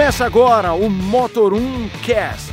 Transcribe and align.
Começa 0.00 0.24
agora 0.24 0.72
o 0.72 0.88
Motor 0.88 1.52
1 1.52 1.88
Cast. 2.02 2.50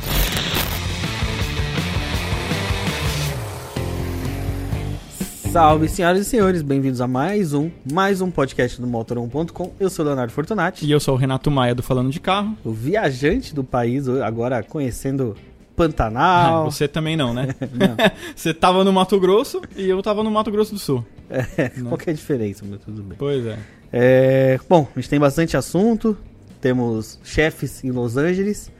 Salve, 5.50 5.88
senhoras 5.88 6.20
e 6.20 6.24
senhores, 6.26 6.60
bem-vindos 6.60 7.00
a 7.00 7.08
mais 7.08 7.54
um, 7.54 7.70
mais 7.90 8.20
um 8.20 8.30
podcast 8.30 8.78
do 8.78 8.86
Motor1.com. 8.86 9.72
Eu 9.80 9.88
sou 9.88 10.04
o 10.04 10.08
Leonardo 10.08 10.30
Fortunati, 10.30 10.84
E 10.84 10.90
eu 10.90 11.00
sou 11.00 11.14
o 11.14 11.16
Renato 11.16 11.50
Maia 11.50 11.74
do 11.74 11.82
Falando 11.82 12.10
de 12.10 12.20
Carro. 12.20 12.54
o 12.62 12.70
viajante 12.70 13.54
do 13.54 13.64
país, 13.64 14.06
agora 14.06 14.62
conhecendo 14.62 15.34
Ah, 15.34 15.72
Pantanal. 15.74 16.64
você 16.70 16.86
também 16.86 17.16
não, 17.16 17.32
né? 17.32 17.54
Não, 17.72 17.96
você 18.36 18.52
tava 18.52 18.84
no 18.84 18.92
Mato 18.92 19.18
Grosso 19.18 19.62
e 19.74 19.88
eu 19.88 20.02
tava 20.02 20.22
no 20.22 20.30
Mato 20.30 20.50
Grosso 20.50 20.74
do 20.74 20.78
Sul. 20.78 21.02
é, 21.30 21.70
qual 21.82 21.96
que 21.96 22.10
é 22.10 22.12
a 22.12 22.16
diferença, 22.16 22.62
mas 22.68 22.78
tudo 22.80 23.02
bem. 23.02 23.16
Pois 23.18 23.46
é. 23.46 23.58
É, 23.90 24.60
bom, 24.68 24.86
a 24.94 25.00
gente 25.00 25.08
tem 25.08 25.18
bastante 25.18 25.56
assunto, 25.56 26.14
temos 26.60 27.18
chefes 27.24 27.82
em 27.84 27.90
Los 27.90 28.16
Angeles, 28.16 28.70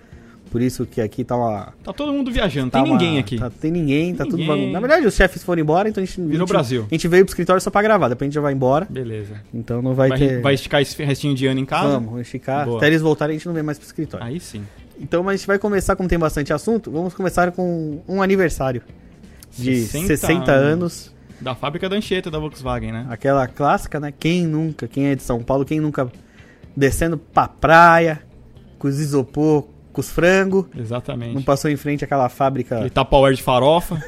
por 0.51 0.63
isso 0.63 0.87
que 0.87 1.01
aqui 1.01 1.25
tá 1.25 1.37
uma... 1.37 1.75
Tá 1.85 1.93
todo 1.93 2.13
mundo 2.13 2.31
viajando, 2.31 2.71
tá 2.71 2.83
tem 2.83 2.91
uma- 2.91 2.99
ninguém 2.99 3.19
aqui. 3.19 3.39
tá- 3.39 3.51
tem 3.51 3.71
ninguém, 3.71 4.15
tá 4.15 4.25
tudo 4.25 4.39
Ninguém. 4.39 4.49
bagunçado. 4.49 4.73
Na 4.73 4.81
verdade, 4.81 5.07
os 5.07 5.15
chefes 5.15 5.43
foram 5.45 5.61
embora, 5.61 5.89
então 5.89 6.03
a 6.03 6.07
gente... 6.07 6.21
a 6.21 6.25
Virou 6.25 6.39
gente- 6.41 6.49
Brasil. 6.49 6.87
A 6.91 6.95
gente 6.95 7.07
veio 7.09 7.25
pro 7.25 7.31
escritório 7.33 7.61
só 7.61 7.71
pra 7.71 7.83
gravar, 7.83 8.09
depois 8.09 8.27
a 8.27 8.29
gente 8.29 8.35
já 8.35 8.41
vai 8.41 8.53
embora, 8.55 8.87
Beleza. 8.89 9.41
então 9.53 9.83
não 9.83 9.95
vai, 9.95 10.09
Vai, 10.09 10.19
ter... 10.19 10.41
vai 10.41 10.55
esticar 10.55 10.81
esse 10.81 11.03
restinho 11.05 11.35
de 11.35 11.47
ano 11.47 11.61
em 11.61 11.67
casa? 11.67 11.89
Vamos, 11.91 12.05
vamos 12.09 12.21
esticar. 12.23 12.65
Boa. 12.65 12.79
Até 12.79 12.87
eles 12.87 13.03
voltarem, 13.03 13.35
a 13.35 13.39
gente 13.39 13.47
não 13.47 13.53
vem 13.55 13.63
mais 13.63 13.79
pro 13.79 13.87
escritório. 13.87 14.25
Aí 14.27 14.41
sim. 14.41 14.63
Então, 15.01 15.23
mas 15.23 15.35
a 15.35 15.37
gente 15.37 15.47
vai 15.47 15.59
começar, 15.59 15.95
como 15.97 16.09
tem 16.09 16.19
bastante 16.19 16.53
assunto, 16.53 16.91
vamos 16.91 17.13
começar 17.15 17.53
com 17.53 18.01
um 18.09 18.21
aniversário 18.23 18.83
de 19.57 19.83
60, 19.83 20.51
anos. 20.51 21.13
Da 21.41 21.55
fábrica 21.55 21.89
da 21.89 21.95
Anchieta 21.97 22.31
da 22.33 22.39
Volkswagen, 22.39 22.91
né? 22.91 23.07
Aquela 23.11 23.47
clássica, 23.47 24.01
né? 24.01 24.13
Quem 24.19 24.45
nunca, 24.47 24.89
quem 24.89 25.07
é 25.07 25.15
de 25.15 25.23
São 25.23 25.41
Paulo, 25.41 25.65
quem 25.65 25.79
nunca 25.79 26.11
descendo 26.79 27.19
pra 27.19 27.49
praia, 27.49 28.21
com 28.79 28.89
os 28.89 29.01
isopor, 29.01 29.65
com 29.93 30.01
os 30.01 30.09
frangos, 30.09 30.67
não 30.73 30.83
Exatamente. 30.83 31.43
passou 31.43 31.71
em 31.71 31.77
frente 31.77 32.05
àquela 32.05 32.29
fábrica, 32.29 32.77
Aquele 32.77 32.91
Tupperware 32.91 33.35
de 33.35 33.43
farofa. 33.43 34.01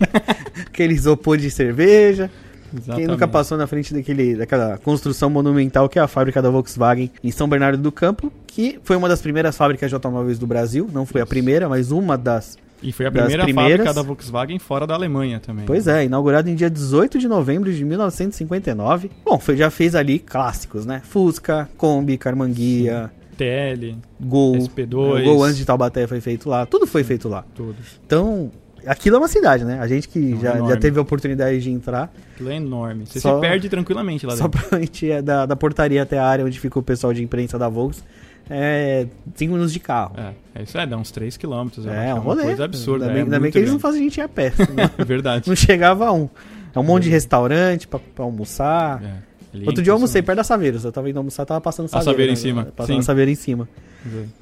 aquele 0.66 0.94
isopor 0.94 1.36
de 1.36 1.50
cerveja. 1.50 2.30
Exatamente. 2.72 2.96
Quem 2.96 3.06
nunca 3.06 3.28
passou 3.28 3.56
na 3.56 3.66
frente 3.66 3.94
daquele, 3.94 4.34
daquela 4.34 4.78
construção 4.78 5.30
monumental 5.30 5.88
que 5.88 5.98
é 5.98 6.02
a 6.02 6.08
fábrica 6.08 6.42
da 6.42 6.50
Volkswagen 6.50 7.10
em 7.22 7.30
São 7.30 7.48
Bernardo 7.48 7.78
do 7.78 7.92
Campo, 7.92 8.32
que 8.46 8.80
foi 8.82 8.96
uma 8.96 9.08
das 9.08 9.20
primeiras 9.22 9.56
fábricas 9.56 9.88
de 9.88 9.94
automóveis 9.94 10.38
do 10.38 10.46
Brasil. 10.46 10.88
Não 10.92 11.06
foi 11.06 11.20
a 11.20 11.26
primeira, 11.26 11.68
mas 11.68 11.90
uma 11.90 12.18
das 12.18 12.58
E 12.82 12.92
foi 12.92 13.06
a 13.06 13.10
primeira 13.10 13.44
primeiras. 13.44 13.70
fábrica 13.78 13.94
da 13.94 14.02
Volkswagen 14.02 14.58
fora 14.58 14.86
da 14.86 14.94
Alemanha 14.94 15.40
também. 15.40 15.64
Pois 15.66 15.86
é, 15.86 16.04
inaugurado 16.04 16.48
em 16.50 16.54
dia 16.54 16.68
18 16.70 17.18
de 17.18 17.26
novembro 17.26 17.72
de 17.72 17.84
1959. 17.84 19.10
Bom, 19.24 19.38
foi, 19.38 19.56
já 19.56 19.70
fez 19.70 19.94
ali 19.94 20.18
clássicos, 20.18 20.84
né? 20.84 21.00
Fusca, 21.04 21.68
Kombi, 21.76 22.16
Carmanguia, 22.18 23.10
TL, 23.36 23.96
Gol. 24.20 24.56
SP2. 24.58 25.20
O 25.20 25.24
Gol 25.24 25.44
antes 25.44 25.56
de 25.56 25.64
Taubaté 25.64 26.06
foi 26.06 26.20
feito 26.20 26.48
lá. 26.48 26.66
Tudo 26.66 26.86
foi 26.86 27.02
feito 27.04 27.28
lá. 27.28 27.44
tudo. 27.54 27.76
Então, 28.06 28.50
aquilo 28.86 29.16
é 29.16 29.18
uma 29.18 29.28
cidade, 29.28 29.64
né? 29.64 29.78
A 29.80 29.86
gente 29.88 30.08
que 30.08 30.18
Não, 30.18 30.40
já, 30.40 30.54
enorme. 30.56 30.74
já 30.74 30.80
teve 30.80 30.98
a 30.98 31.02
oportunidade 31.02 31.60
de 31.60 31.70
entrar, 31.70 32.12
Aquilo 32.34 32.50
é 32.50 32.56
enorme. 32.56 33.06
Você 33.06 33.18
Só- 33.20 33.36
se 33.36 33.40
perde 33.40 33.68
tranquilamente 33.70 34.26
lá 34.26 34.36
só 34.36 34.46
dentro. 34.48 34.68
pra 34.68 34.78
gente 34.78 35.06
ir 35.06 35.22
da, 35.22 35.46
da 35.46 35.56
portaria 35.56 36.02
até 36.02 36.18
a 36.18 36.26
área 36.26 36.44
onde 36.44 36.60
fica 36.60 36.78
o 36.78 36.82
pessoal 36.82 37.12
de 37.14 37.22
imprensa 37.22 37.58
da 37.58 37.68
Volks, 37.68 38.04
é 38.48 39.06
5 39.34 39.52
minutos 39.52 39.72
de 39.72 39.80
carro. 39.80 40.14
É, 40.16 40.60
é 40.60 40.62
isso 40.62 40.78
é, 40.78 40.86
dá 40.86 40.96
uns 40.96 41.10
3km. 41.12 41.86
É, 41.86 42.12
um 42.14 42.16
uma 42.18 42.22
rolê. 42.22 42.42
coisa 42.44 42.64
absurda. 42.64 43.06
Ainda 43.06 43.12
bem, 43.14 43.20
é 43.20 43.24
ainda 43.24 43.40
bem 43.40 43.50
que 43.52 43.58
eles 43.58 43.70
não 43.70 43.78
fazem 43.80 44.00
a 44.00 44.04
gente 44.04 44.18
ir 44.18 44.22
a 44.22 44.28
pé. 44.28 44.52
É 44.98 45.02
verdade. 45.04 45.48
não 45.48 45.56
chegava 45.56 46.06
a 46.06 46.12
um. 46.12 46.28
É 46.74 46.78
um 46.78 46.82
monte 46.82 47.04
de 47.04 47.10
restaurante 47.10 47.88
pra, 47.88 47.98
pra 47.98 48.24
almoçar. 48.24 49.02
É, 49.02 49.58
Outro 49.64 49.80
é 49.80 49.84
dia 49.84 49.90
eu 49.90 49.94
almocei 49.94 50.20
perto 50.22 50.36
da 50.36 50.44
Saveiros. 50.44 50.84
Eu 50.84 50.92
tava 50.92 51.08
indo 51.08 51.16
almoçar, 51.16 51.46
tava 51.46 51.60
passando 51.60 51.86
A 51.92 52.02
Saveiro. 52.02 52.30
Em 52.32 52.34
né? 52.34 52.36
cima, 52.36 52.64
Passando 52.76 52.96
sim. 52.96 53.02
Saveiro 53.02 53.30
em 53.30 53.34
cima. 53.34 53.68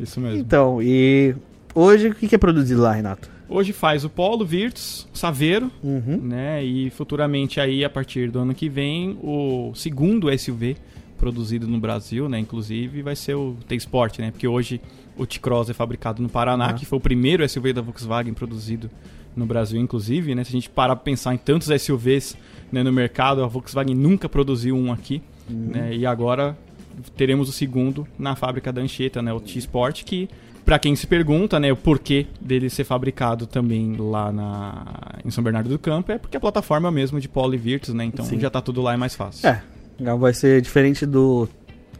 Isso 0.01 0.21
mesmo. 0.21 0.39
Então, 0.39 0.83
e 0.83 1.35
hoje 1.75 2.09
o 2.09 2.15
que 2.15 2.27
que 2.27 2.35
é 2.35 2.39
produzido 2.39 2.83
lá, 2.83 2.93
Renato? 2.93 3.31
Hoje 3.49 3.73
faz 3.73 4.05
o 4.05 4.11
Polo, 4.11 4.45
Virtus, 4.45 5.07
Saveiro, 5.15 5.71
Uhum. 5.83 6.19
né? 6.23 6.65
E 6.65 6.91
futuramente 6.91 7.61
aí, 7.61 7.85
a 7.85 7.91
partir 7.91 8.31
do 8.31 8.41
ano 8.41 8.55
que 8.55 8.69
vem, 8.69 9.17
o 9.23 9.71
segundo 9.75 10.29
SUV 10.37 10.77
produzido 11.19 11.67
no 11.67 11.79
Brasil, 11.79 12.29
né? 12.29 12.39
Inclusive, 12.39 13.03
vai 13.03 13.17
ser 13.17 13.35
o 13.35 13.57
T-Sport, 13.69 14.19
né? 14.19 14.31
Porque 14.31 14.47
hoje 14.49 14.81
o 15.17 15.27
T-Cross 15.27 15.71
é 15.71 15.73
fabricado 15.75 16.23
no 16.23 16.29
Paraná, 16.29 16.73
que 16.73 16.85
foi 16.85 16.99
o 16.99 17.01
primeiro 17.01 17.49
SUV 17.49 17.73
da 17.73 17.81
Volkswagen 17.81 18.35
produzido 18.35 18.91
no 19.37 19.47
Brasil, 19.47 19.81
inclusive, 19.81 20.35
né? 20.35 20.45
Se 20.45 20.51
a 20.51 20.53
gente 20.53 20.71
parar 20.71 20.97
pra 20.97 21.05
pensar 21.05 21.35
em 21.35 21.39
tantos 21.39 21.69
SUVs 21.83 22.37
né, 22.71 22.83
no 22.83 22.93
mercado, 22.93 23.43
a 23.43 23.47
Volkswagen 23.47 23.95
nunca 23.95 24.29
produziu 24.29 24.77
um 24.77 24.93
aqui, 24.93 25.23
Uhum. 25.51 25.71
né? 25.75 25.95
E 25.95 26.07
agora 26.07 26.57
teremos 27.17 27.49
o 27.51 27.53
segundo 27.53 28.07
na 28.19 28.35
fábrica 28.35 28.73
da 28.73 28.81
Anchieta, 28.81 29.21
né? 29.21 29.33
O 29.33 29.41
T-Sport, 29.41 30.05
que 30.05 30.29
Pra 30.65 30.79
quem 30.79 30.97
se 30.97 31.07
pergunta, 31.07 31.61
né, 31.61 31.71
o 31.71 31.77
porquê 31.77 32.27
dele 32.41 32.71
ser 32.71 32.85
fabricado 32.85 33.47
também 33.47 33.97
lá 33.99 34.33
na, 34.33 34.87
em 35.23 35.31
São 35.31 35.45
Bernardo 35.45 35.69
do 35.69 35.79
Campo, 35.79 36.11
é 36.11 36.17
porque 36.17 36.39
a 36.39 36.41
plataforma 36.41 36.91
mesmo 36.91 37.21
de 37.21 37.29
Polo 37.29 37.53
e 37.55 37.59
Virtus, 37.59 37.93
né? 37.93 38.03
Então 38.07 38.25
Sim. 38.25 38.41
já 38.41 38.49
tá 38.49 38.63
tudo 38.63 38.81
lá 38.81 38.95
é 38.95 38.97
mais 38.97 39.15
fácil. 39.15 39.47
É, 39.47 39.63
vai 40.19 40.35
ser 40.35 40.61
diferente 40.61 41.07
do 41.07 41.49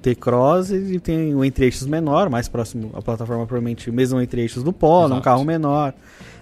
T-Cross 0.03 0.71
e 0.71 1.01
tem 1.01 1.35
um 1.35 1.45
entre-eixos 1.45 1.87
menor, 1.87 2.29
mais 2.29 2.49
próximo 2.49 2.91
à 2.95 3.01
plataforma, 3.01 3.47
provavelmente 3.47 3.89
o 3.89 3.93
mesmo 3.93 4.21
entre-eixos 4.21 4.63
do 4.63 4.73
Polo, 4.73 5.15
um 5.15 5.21
carro 5.21 5.45
menor. 5.45 5.95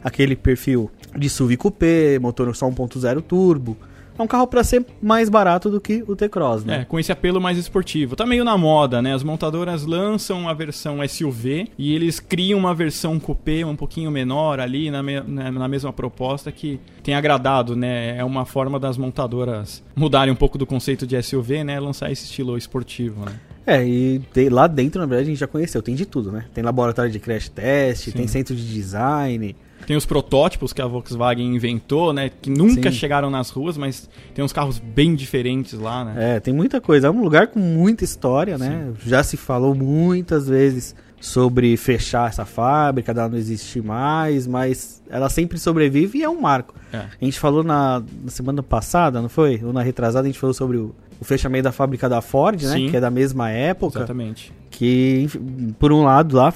Aquele 0.03 0.35
perfil 0.35 0.91
de 1.17 1.31
SUV 1.31 1.57
Coupé, 1.57 2.19
motor 2.19 2.55
só 2.57 2.69
1.0 2.69 3.23
turbo. 3.23 3.77
É 4.23 4.25
um 4.25 4.29
carro 4.29 4.47
pra 4.47 4.63
ser 4.63 4.87
mais 5.03 5.29
barato 5.29 5.69
do 5.69 5.81
que 5.81 6.05
o 6.07 6.15
T-Cross, 6.15 6.65
né? 6.65 6.83
É, 6.83 6.85
com 6.85 6.99
esse 6.99 7.11
apelo 7.11 7.41
mais 7.41 7.59
esportivo. 7.59 8.15
Tá 8.15 8.25
meio 8.25 8.45
na 8.45 8.57
moda, 8.57 9.03
né? 9.03 9.13
As 9.15 9.25
montadoras 9.25 9.85
lançam 9.85 10.49
a 10.49 10.55
versão 10.55 10.99
SUV 11.09 11.69
e 11.77 11.93
eles 11.95 12.21
criam 12.21 12.59
uma 12.59 12.73
versão 12.75 13.19
coupé 13.19 13.67
um 13.67 13.75
pouquinho 13.75 14.11
menor 14.13 14.61
ali 14.61 14.91
na, 14.91 15.03
me- 15.03 15.21
na- 15.21 15.51
na 15.51 15.67
mesma 15.69 15.93
proposta 15.93 16.53
que 16.53 16.79
tem 17.03 17.15
agradado, 17.15 17.75
né? 17.75 18.17
É 18.17 18.25
uma 18.25 18.45
forma 18.47 18.79
das 18.79 18.97
montadoras 18.97 19.83
mudarem 19.97 20.33
um 20.33 20.37
pouco 20.37 20.57
do 20.57 20.65
conceito 20.67 21.05
de 21.07 21.21
SUV, 21.21 21.65
né? 21.65 21.81
Lançar 21.81 22.11
esse 22.13 22.25
estilo 22.25 22.57
esportivo, 22.57 23.25
né? 23.25 23.33
É, 23.67 23.85
e 23.85 24.21
tem- 24.33 24.49
lá 24.49 24.67
dentro, 24.67 25.01
na 25.01 25.07
verdade, 25.07 25.29
a 25.29 25.31
gente 25.33 25.41
já 25.41 25.47
conheceu, 25.47 25.83
tem 25.83 25.95
de 25.95 26.07
tudo, 26.07 26.31
né? 26.33 26.45
Tem 26.55 26.63
laboratório 26.63 27.11
de 27.11 27.19
crash 27.19 27.49
test, 27.49 28.05
Sim. 28.05 28.11
tem 28.13 28.27
centro 28.29 28.55
de 28.55 28.73
design. 28.73 29.55
Tem 29.87 29.97
os 29.97 30.07
protótipos 30.07 30.73
que 30.73 30.81
a 30.81 30.87
Volkswagen 30.87 31.55
inventou, 31.55 32.13
né? 32.13 32.31
Que 32.31 32.51
nunca 32.51 32.91
Sim. 32.91 32.97
chegaram 32.97 33.31
nas 33.31 33.51
ruas, 33.51 33.77
mas 33.77 34.09
tem 34.35 34.45
uns 34.45 34.53
carros 34.53 34.79
bem 34.79 35.15
diferentes 35.15 35.79
lá, 35.79 36.05
né? 36.05 36.37
É, 36.37 36.41
tem 36.41 36.55
muita 36.55 36.81
coisa. 36.81 37.09
É 37.09 37.11
um 37.11 37.23
lugar 37.23 37.49
com 37.49 37.59
muita 37.59 38.05
história, 38.05 38.57
né? 38.57 38.93
Já 39.05 39.23
se 39.23 39.37
falou 39.37 39.75
muitas 39.75 40.49
vezes 40.49 40.95
sobre 41.23 41.77
fechar 41.77 42.29
essa 42.29 42.45
fábrica, 42.45 43.15
dela 43.15 43.29
não 43.29 43.39
existir 43.39 43.81
mais, 43.81 44.45
mas 44.45 45.01
ela 45.09 45.31
sempre 45.31 45.57
sobrevive 45.57 46.19
e 46.19 46.23
é 46.25 46.29
um 46.29 46.41
marco. 46.41 46.75
É. 46.93 46.97
A 46.99 47.25
gente 47.25 47.39
falou 47.39 47.63
na, 47.63 48.03
na 48.25 48.31
semana 48.31 48.61
passada, 48.61 49.23
não 49.23 49.29
foi? 49.29 49.61
Ou 49.63 49.73
na 49.73 49.83
retrasada, 49.83 50.27
a 50.27 50.29
gente 50.29 50.41
falou 50.41 50.53
sobre 50.53 50.79
o, 50.79 50.93
o 51.21 51.25
fechamento 51.25 51.65
da 51.65 51.73
fábrica 51.73 52.09
da 52.09 52.21
Ford, 52.21 52.61
né? 52.61 52.73
Sim. 52.73 52.91
Que 52.91 52.97
é 52.97 53.01
da 53.01 53.11
mesma 53.11 53.51
época. 53.51 54.01
Exatamente. 54.01 54.53
Que, 54.69 55.29
por 55.79 55.93
um 55.93 56.03
lado, 56.03 56.37
lá, 56.37 56.53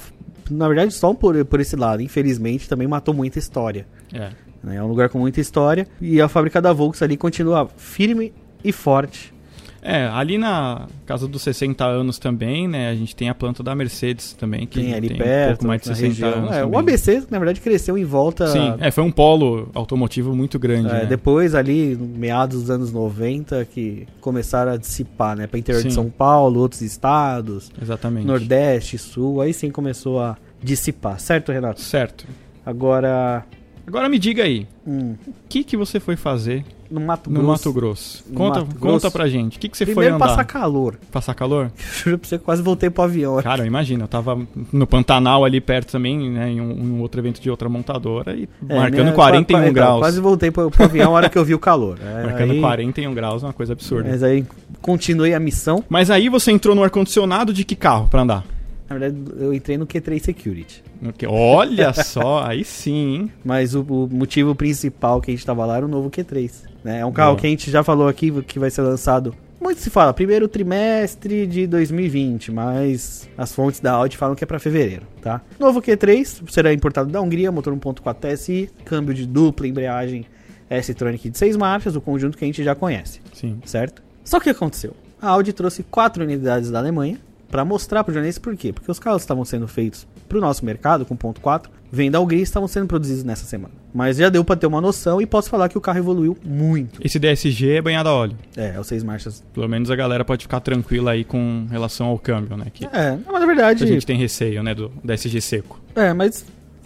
na 0.49 0.67
verdade, 0.67 0.93
só 0.93 1.13
por, 1.13 1.43
por 1.45 1.59
esse 1.59 1.75
lado, 1.75 2.01
infelizmente, 2.01 2.67
também 2.67 2.87
matou 2.87 3.13
muita 3.13 3.39
história. 3.39 3.87
É. 4.13 4.29
né? 4.63 4.75
É 4.75 4.83
um 4.83 4.87
lugar 4.87 5.09
com 5.09 5.19
muita 5.19 5.39
história. 5.39 5.87
E 6.01 6.21
a 6.21 6.27
fábrica 6.27 6.61
da 6.61 6.73
Volks 6.73 7.01
ali 7.01 7.17
continua 7.17 7.67
firme 7.77 8.33
e 8.63 8.71
forte. 8.71 9.33
É, 9.81 10.05
ali 10.07 10.37
na 10.37 10.85
casa 11.05 11.27
dos 11.29 11.41
60 11.43 11.85
anos 11.85 12.19
também, 12.19 12.67
né? 12.67 12.89
A 12.89 12.95
gente 12.95 13.15
tem 13.15 13.29
a 13.29 13.33
planta 13.33 13.63
da 13.63 13.73
Mercedes 13.73 14.33
também, 14.33 14.67
que 14.67 14.81
tem 14.81 14.93
ali 14.93 15.07
tem 15.07 15.17
perto, 15.17 15.49
um 15.49 15.51
pouco 15.53 15.67
mais 15.67 15.81
de 15.81 15.89
na 15.89 15.95
60 15.95 16.09
região. 16.09 16.43
anos. 16.43 16.57
É, 16.57 16.65
o. 16.65 16.77
ABC, 16.77 17.23
na 17.29 17.39
verdade, 17.39 17.61
cresceu 17.61 17.97
em 17.97 18.03
volta. 18.03 18.47
Sim, 18.47 18.73
é, 18.79 18.91
foi 18.91 19.05
um 19.05 19.11
polo 19.11 19.69
automotivo 19.73 20.35
muito 20.35 20.59
grande. 20.59 20.89
é, 20.89 20.93
né? 20.93 21.05
Depois, 21.05 21.55
ali, 21.55 21.95
meados 21.95 22.61
dos 22.61 22.69
anos 22.69 22.91
90, 22.91 23.63
que 23.65 24.05
começaram 24.19 24.73
a 24.73 24.77
dissipar, 24.77 25.37
né? 25.37 25.47
Para 25.47 25.57
interior 25.57 25.81
de 25.81 25.89
Sim. 25.89 25.95
São 25.95 26.09
Paulo, 26.09 26.59
outros 26.59 26.81
estados, 26.81 27.71
Exatamente. 27.81 28.27
Nordeste, 28.27 28.97
Sul, 28.97 29.39
aí 29.39 29.53
sim 29.53 29.71
começou 29.71 30.19
a 30.19 30.37
dissipar, 30.61 31.19
certo, 31.19 31.51
Renato? 31.51 31.81
Certo. 31.81 32.25
Agora, 32.65 33.45
Agora 33.85 34.09
me 34.09 34.19
diga 34.19 34.43
aí, 34.43 34.67
hum, 34.85 35.15
o 35.25 35.33
que, 35.47 35.63
que 35.63 35.77
você 35.77 35.97
foi 35.97 36.17
fazer 36.17 36.65
no 36.91 36.99
Mato 36.99 37.29
no 37.29 37.39
Grosso. 37.39 37.47
Mato 37.69 37.73
Grosso? 37.73 38.25
No 38.29 38.35
Conta, 38.35 38.59
Mato 38.59 38.75
conta 38.75 38.85
Grosso. 38.99 39.11
pra 39.11 39.27
gente. 39.29 39.55
O 39.57 39.59
que, 39.61 39.69
que 39.69 39.77
você 39.77 39.85
Primeiro 39.85 40.11
foi 40.11 40.15
andar? 40.17 40.27
passar 40.27 40.43
calor. 40.43 40.99
Passar 41.09 41.33
calor? 41.33 41.71
Juro 42.03 42.17
pra 42.17 42.27
você, 42.27 42.37
quase 42.37 42.61
voltei 42.61 42.89
pro 42.89 43.03
avião. 43.05 43.41
Cara, 43.41 43.65
imagina, 43.65 44.03
eu 44.03 44.07
tava 44.09 44.37
no 44.73 44.85
Pantanal 44.85 45.45
ali 45.45 45.61
perto 45.61 45.91
também, 45.93 46.29
né? 46.29 46.49
Em 46.51 46.59
um, 46.59 46.95
um 46.97 46.99
outro 47.01 47.21
evento 47.21 47.39
de 47.39 47.49
outra 47.49 47.69
montadora 47.69 48.35
e 48.35 48.49
É, 48.67 48.75
marcando 48.75 49.03
minha- 49.03 49.13
41 49.13 49.57
qua- 49.57 49.63
qua- 49.67 49.71
graus. 49.73 49.89
então, 49.91 49.99
Quase 50.01 50.19
voltei 50.19 50.51
pro, 50.51 50.69
pro 50.69 50.83
avião 50.83 51.11
na 51.11 51.15
hora 51.17 51.29
que 51.29 51.37
eu 51.37 51.45
vi 51.45 51.53
o 51.53 51.59
calor. 51.59 51.97
É, 52.05 52.23
Marcando 52.23 52.51
aí- 52.51 52.59
41 52.59 53.13
graus, 53.13 53.41
uma 53.43 53.53
coisa 53.53 53.71
absurda. 53.71 54.09
Mas 54.09 54.21
aí 54.21 54.45
continuei 54.81 55.33
a 55.33 55.39
missão. 55.39 55.81
Mas 55.87 56.11
aí 56.11 56.27
você 56.27 56.51
entrou 56.51 56.75
no 56.75 56.83
ar-condicionado 56.83 57.53
de 57.53 57.63
que 57.63 57.75
carro 57.75 58.09
pra 58.09 58.21
andar? 58.23 58.43
Na 58.89 58.97
verdade, 58.97 59.17
eu 59.39 59.53
entrei 59.53 59.77
no 59.77 59.85
Q3 59.85 60.19
Security. 60.21 60.83
Que- 61.17 61.27
Olha 61.27 61.91
só, 61.93 62.43
aí 62.47 62.63
sim, 62.63 63.15
hein? 63.15 63.31
Mas 63.43 63.75
o, 63.75 63.81
o 63.81 64.07
motivo 64.11 64.55
principal 64.55 65.19
que 65.21 65.29
a 65.31 65.33
gente 65.33 65.45
tava 65.45 65.65
lá 65.65 65.77
era 65.77 65.85
o 65.85 65.89
novo 65.89 66.09
Q3. 66.09 66.51
Né? 66.83 66.99
É 66.99 67.05
um 67.05 67.11
carro 67.11 67.31
Boa. 67.31 67.41
que 67.41 67.47
a 67.47 67.49
gente 67.49 67.69
já 67.69 67.83
falou 67.83 68.07
aqui 68.07 68.31
que 68.43 68.57
vai 68.59 68.69
ser 68.69 68.81
lançado 68.83 69.35
Muito 69.59 69.81
se 69.81 69.89
fala 69.89 70.13
primeiro 70.13 70.47
trimestre 70.47 71.45
de 71.45 71.67
2020, 71.67 72.51
mas 72.51 73.27
as 73.37 73.53
fontes 73.53 73.79
da 73.81 73.91
Audi 73.91 74.15
falam 74.15 74.35
que 74.35 74.43
é 74.43 74.47
para 74.47 74.59
fevereiro, 74.59 75.05
tá? 75.21 75.41
Novo 75.59 75.81
Q3 75.81 76.49
será 76.49 76.71
importado 76.71 77.11
da 77.11 77.19
Hungria, 77.21 77.51
motor 77.51 77.73
1.4 77.75 78.15
TSI, 78.35 78.69
câmbio 78.85 79.13
de 79.13 79.25
dupla 79.25 79.67
embreagem 79.67 80.25
S-Tronic 80.69 81.29
de 81.29 81.37
6 81.37 81.57
marchas, 81.57 81.95
o 81.95 82.01
conjunto 82.01 82.37
que 82.37 82.43
a 82.45 82.47
gente 82.47 82.63
já 82.63 82.73
conhece, 82.75 83.19
Sim. 83.33 83.59
certo? 83.65 84.01
Só 84.23 84.37
que 84.39 84.43
o 84.49 84.53
que 84.53 84.57
aconteceu? 84.57 84.93
A 85.21 85.29
Audi 85.29 85.51
trouxe 85.51 85.83
quatro 85.83 86.23
unidades 86.23 86.69
da 86.69 86.79
Alemanha 86.79 87.17
para 87.49 87.63
mostrar 87.65 88.03
para 88.03 88.11
o 88.11 88.13
jornalista 88.13 88.41
por 88.41 88.55
quê? 88.55 88.73
Porque 88.73 88.91
os 88.91 88.99
carros 88.99 89.21
estavam 89.21 89.45
sendo 89.45 89.67
feitos 89.67 90.05
para 90.27 90.37
o 90.37 90.41
nosso 90.41 90.65
mercado 90.65 91.05
com 91.05 91.15
ponto 91.15 91.39
4, 91.39 91.71
vem 91.91 92.11
da 92.11 92.19
Hungria 92.19 92.39
e 92.39 92.43
estavam 92.43 92.67
sendo 92.67 92.87
produzidos 92.87 93.23
nessa 93.23 93.45
semana. 93.45 93.73
Mas 93.93 94.17
já 94.17 94.29
deu 94.29 94.43
para 94.43 94.55
ter 94.57 94.67
uma 94.67 94.81
noção 94.81 95.21
e 95.21 95.25
posso 95.25 95.49
falar 95.49 95.69
que 95.69 95.77
o 95.77 95.81
carro 95.81 95.97
evoluiu 95.99 96.37
muito. 96.43 96.99
Esse 97.03 97.17
DSG 97.17 97.77
é 97.77 97.81
banhado 97.81 98.09
a 98.09 98.13
óleo. 98.13 98.37
É, 98.55 98.73
é 98.75 98.79
o 98.79 98.83
6 98.83 99.03
marchas. 99.03 99.43
Pelo 99.53 99.67
menos 99.67 99.89
a 99.89 99.95
galera 99.95 100.25
pode 100.25 100.43
ficar 100.43 100.59
tranquila 100.59 101.11
aí 101.11 101.23
com 101.23 101.65
relação 101.69 102.07
ao 102.07 102.19
câmbio, 102.19 102.57
né? 102.57 102.65
Que 102.73 102.85
É, 102.85 103.17
mas 103.25 103.39
na 103.39 103.45
verdade. 103.45 103.83
a 103.83 103.87
gente 103.87 104.05
tem 104.05 104.17
receio, 104.17 104.61
né, 104.61 104.75
do 104.75 104.91
DSG 105.03 105.41
seco. 105.41 105.79
É, 105.95 106.13
mas 106.13 106.45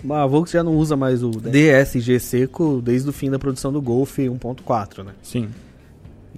a 0.10 0.26
Volks 0.26 0.54
já 0.54 0.64
não 0.64 0.76
usa 0.76 0.96
mais 0.96 1.24
o 1.24 1.32
DSG 1.32 2.20
seco 2.20 2.82
desde 2.84 3.10
o 3.10 3.14
fim 3.14 3.30
da 3.30 3.38
produção 3.40 3.72
do 3.72 3.82
Golf 3.82 4.18
1.4, 4.18 5.04
né? 5.04 5.12
Sim. 5.22 5.50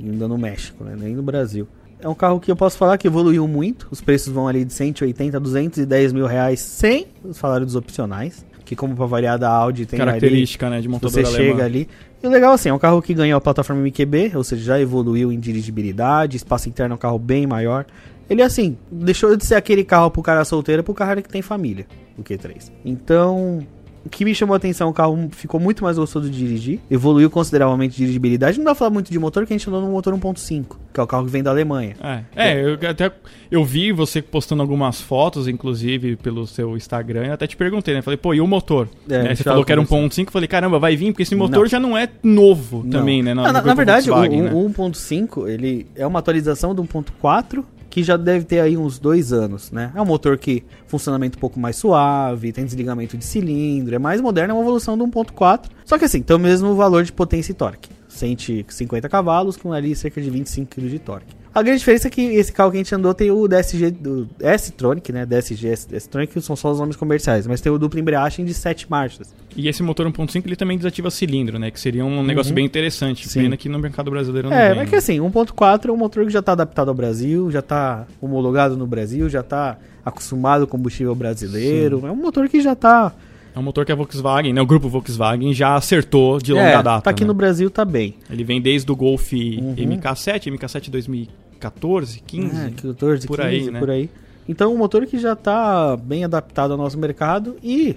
Ainda 0.02 0.28
no 0.28 0.38
México, 0.38 0.84
né? 0.84 0.96
Nem 0.98 1.14
no 1.16 1.22
Brasil. 1.22 1.68
É 2.04 2.08
um 2.10 2.14
carro 2.14 2.38
que 2.38 2.52
eu 2.52 2.56
posso 2.56 2.78
falar 2.78 2.98
que 2.98 3.08
evoluiu 3.08 3.48
muito. 3.48 3.88
Os 3.90 4.02
preços 4.02 4.34
vão 4.34 4.46
ali 4.46 4.66
de 4.66 4.74
180 4.74 5.38
a 5.38 5.40
210 5.40 6.12
mil 6.12 6.26
reais 6.26 6.60
sem 6.60 7.08
os 7.24 7.38
salários 7.38 7.68
dos 7.68 7.76
opcionais. 7.78 8.46
Que 8.66 8.76
como 8.76 8.94
pra 8.94 9.06
variar 9.06 9.40
da 9.40 9.50
Audi 9.50 9.86
tem 9.86 10.02
ali 10.02 10.12
Característica, 10.12 10.70
né, 10.70 10.82
de 10.82 10.90
montadora 10.90 11.26
você 11.26 11.36
alemã. 11.36 11.52
chega 11.52 11.66
ali. 11.66 11.88
E 12.22 12.28
o 12.28 12.30
legal 12.30 12.52
assim, 12.52 12.68
é 12.68 12.74
um 12.74 12.80
carro 12.80 13.02
que 13.02 13.14
ganhou 13.14 13.38
a 13.38 13.42
plataforma 13.42 13.82
MQB, 13.82 14.34
ou 14.36 14.44
seja, 14.44 14.64
já 14.64 14.80
evoluiu 14.82 15.32
em 15.32 15.40
dirigibilidade, 15.40 16.36
espaço 16.36 16.68
interno 16.68 16.94
é 16.94 16.96
um 16.96 17.00
carro 17.00 17.18
bem 17.18 17.48
maior. 17.48 17.86
Ele 18.30 18.42
assim, 18.42 18.78
deixou 18.92 19.36
de 19.38 19.46
ser 19.46 19.56
aquele 19.56 19.84
carro 19.86 20.12
pro 20.12 20.22
cara 20.22 20.44
solteiro 20.44 20.84
pro 20.84 20.94
cara 20.94 21.22
que 21.22 21.30
tem 21.30 21.42
família, 21.42 21.86
o 22.18 22.24
Q3. 22.24 22.70
Então, 22.84 23.66
o 24.06 24.10
que 24.10 24.26
me 24.26 24.36
chamou 24.36 24.54
a 24.54 24.58
atenção, 24.58 24.90
o 24.90 24.94
carro 24.94 25.30
ficou 25.32 25.60
muito 25.60 25.84
mais 25.84 25.98
gostoso 25.98 26.30
de 26.30 26.38
dirigir, 26.38 26.80
evoluiu 26.92 27.30
consideravelmente 27.30 27.96
de 27.96 27.98
dirigibilidade. 28.00 28.58
Não 28.58 28.66
dá 28.66 28.72
pra 28.72 28.80
falar 28.80 28.92
muito 28.92 29.12
de 29.12 29.18
motor, 29.18 29.46
que 29.46 29.54
a 29.54 29.58
gente 29.58 29.68
andou 29.70 29.82
no 29.82 29.92
motor 29.92 30.14
1.5, 30.14 30.66
que 30.94 31.00
é 31.00 31.04
o 31.04 31.08
carro 31.08 31.26
que 31.26 31.32
vem 31.32 31.42
da 31.42 31.52
Alemanha. 31.52 31.96
É, 32.02 32.24
é 32.36 32.62
eu 32.62 32.78
até 32.90 33.12
eu 33.50 33.64
vi 33.64 33.92
você 33.92 34.22
postando 34.22 34.62
algumas 34.62 35.00
fotos, 35.00 35.48
inclusive, 35.48 36.16
pelo 36.18 36.46
seu 36.46 36.76
Instagram, 36.76 37.28
eu 37.28 37.34
até 37.34 37.48
te 37.48 37.56
perguntei, 37.56 37.94
né? 37.94 38.02
Falei, 38.02 38.18
pô, 38.18 38.34
e 38.34 38.42
o 38.42 38.48
motor? 38.48 38.90
É, 39.10 39.24
Né, 39.24 39.36
Você 39.36 39.44
falou 39.44 39.64
que 39.64 39.72
era 39.72 39.84
conversei. 39.86 40.26
1.5, 40.26 40.32
falei, 40.32 40.48
caramba, 40.48 40.80
vai 40.80 40.96
vir, 40.96 41.12
porque 41.12 41.24
esse 41.24 41.36
motor 41.36 41.62
Não. 41.62 41.68
já 41.68 41.80
não 41.80 41.98
é 41.98 42.10
novo 42.22 42.84
Não. 42.84 43.00
também, 43.00 43.24
né? 43.24 43.34
na, 43.34 43.52
na 43.52 43.74
verdade, 43.74 44.12
o, 44.12 44.16
né? 44.20 44.52
o 44.52 44.70
1.5 44.70 45.48
ele 45.48 45.88
é 45.96 46.06
uma 46.06 46.20
atualização 46.20 46.76
do 46.76 46.84
1.4 46.84 47.64
que 47.94 48.02
já 48.02 48.18
deve 48.18 48.44
ter 48.44 48.60
aí 48.60 48.76
uns 48.76 48.98
dois 48.98 49.32
anos, 49.32 49.72
né? 49.72 49.92
É 49.94 50.02
um 50.02 50.06
motor 50.06 50.36
que 50.36 50.64
funcionamento 50.88 51.38
um 51.38 51.40
pouco 51.40 51.60
mais 51.60 51.76
suave, 51.76 52.52
tem 52.52 52.66
desligamento 52.66 53.16
de 53.16 53.24
cilindro, 53.24 53.94
é 53.94 54.00
mais 54.00 54.20
moderno, 54.20 54.52
é 54.52 54.56
uma 54.56 54.64
evolução 54.64 54.98
do 54.98 55.06
1.4. 55.06 55.66
Só 55.86 56.00
que 56.00 56.06
assim, 56.06 56.24
tem 56.24 56.36
o 56.36 56.40
mesmo 56.40 56.74
valor 56.74 57.04
de 57.04 57.14
potência 57.14 57.52
e 57.52 57.54
torque. 57.54 57.92
150 58.14 59.10
cavalos 59.10 59.58
com 59.58 59.74
ali 59.74 59.96
cerca 59.96 60.22
de 60.22 60.30
25 60.30 60.76
kg 60.76 60.88
de 60.88 61.00
torque. 61.00 61.44
A 61.56 61.62
grande 61.62 61.80
diferença 61.80 62.08
é 62.08 62.10
que 62.10 62.22
esse 62.22 62.52
carro 62.52 62.72
que 62.72 62.78
a 62.78 62.80
gente 62.80 62.96
andou 62.96 63.14
tem 63.14 63.30
o 63.30 63.48
DSG 63.48 63.92
do 63.92 64.28
S-Tronic, 64.40 65.12
né? 65.12 65.24
DSG 65.24 65.68
S-Tronic 65.68 66.42
são 66.42 66.56
só 66.56 66.72
os 66.72 66.80
nomes 66.80 66.96
comerciais, 66.96 67.46
mas 67.46 67.62
tem 67.62 67.72
o 67.72 67.78
duplo 67.78 68.00
embreagem 68.00 68.44
de 68.44 68.56
7 68.56 68.90
marchas. 68.90 69.36
E 69.56 69.68
esse 69.68 69.84
motor 69.84 70.08
1.5 70.08 70.42
ele 70.48 70.56
também 70.56 70.78
desativa 70.78 71.12
cilindro, 71.12 71.60
né? 71.60 71.70
Que 71.70 71.80
seria 71.80 72.04
um 72.04 72.24
negócio 72.24 72.52
bem 72.56 72.66
interessante. 72.66 73.26
Uhum. 73.26 73.32
Sim. 73.32 73.42
Pena 73.44 73.58
que 73.58 73.70
no 73.70 73.78
mercado 73.78 74.10
brasileiro 74.10 74.50
não 74.50 74.58
É, 74.58 74.74
mas 74.74 74.90
que 74.90 74.96
assim, 74.96 75.20
1.4 75.20 75.90
é 75.90 75.92
um 75.92 75.98
motor 75.98 76.26
que 76.26 76.32
já 76.32 76.40
está 76.40 76.54
adaptado 76.54 76.90
ao 76.90 76.96
Brasil, 76.96 77.52
já 77.52 77.60
está 77.60 78.08
homologado 78.20 78.76
no 78.76 78.88
Brasil, 78.88 79.30
já 79.30 79.42
está 79.42 79.78
acostumado 80.04 80.66
com 80.66 80.78
combustível 80.78 81.14
brasileiro. 81.14 82.02
É 82.08 82.12
um 82.12 82.16
motor 82.16 82.50
que 82.50 82.62
já 82.62 82.74
está 82.74 83.14
É 83.56 83.60
um 83.60 83.64
motor 83.64 83.86
que 83.86 83.92
a 83.92 83.96
Volkswagen, 83.96 84.52
né? 84.54 84.62
O 84.62 84.66
grupo 84.66 84.90
Volkswagen 84.90 85.54
já 85.54 85.76
acertou 85.76 86.40
de 86.40 86.54
longa 86.54 86.66
é, 86.66 86.84
data. 86.84 87.02
Tá 87.02 87.10
aqui 87.12 87.24
né? 87.24 87.28
no 87.28 87.34
Brasil, 87.34 87.70
tá 87.70 87.86
bem. 87.86 88.16
Ele 88.30 88.44
vem 88.44 88.62
desde 88.62 88.92
o 88.92 88.96
Golf 88.96 89.32
Uhum. 89.34 89.76
MK7, 89.76 90.52
MK7 90.52 90.90
2014, 90.90 92.22
15. 92.26 92.56
É, 92.56 92.70
14, 92.72 93.28
por 93.28 93.40
15, 93.40 93.50
aí, 93.50 93.72
né? 93.72 93.80
por 93.80 93.90
aí. 93.90 94.10
Então, 94.48 94.74
um 94.74 94.78
motor 94.78 95.06
que 95.06 95.18
já 95.20 95.34
está 95.34 95.96
bem 95.96 96.24
adaptado 96.24 96.72
ao 96.72 96.78
nosso 96.78 96.98
mercado 96.98 97.56
e, 97.64 97.96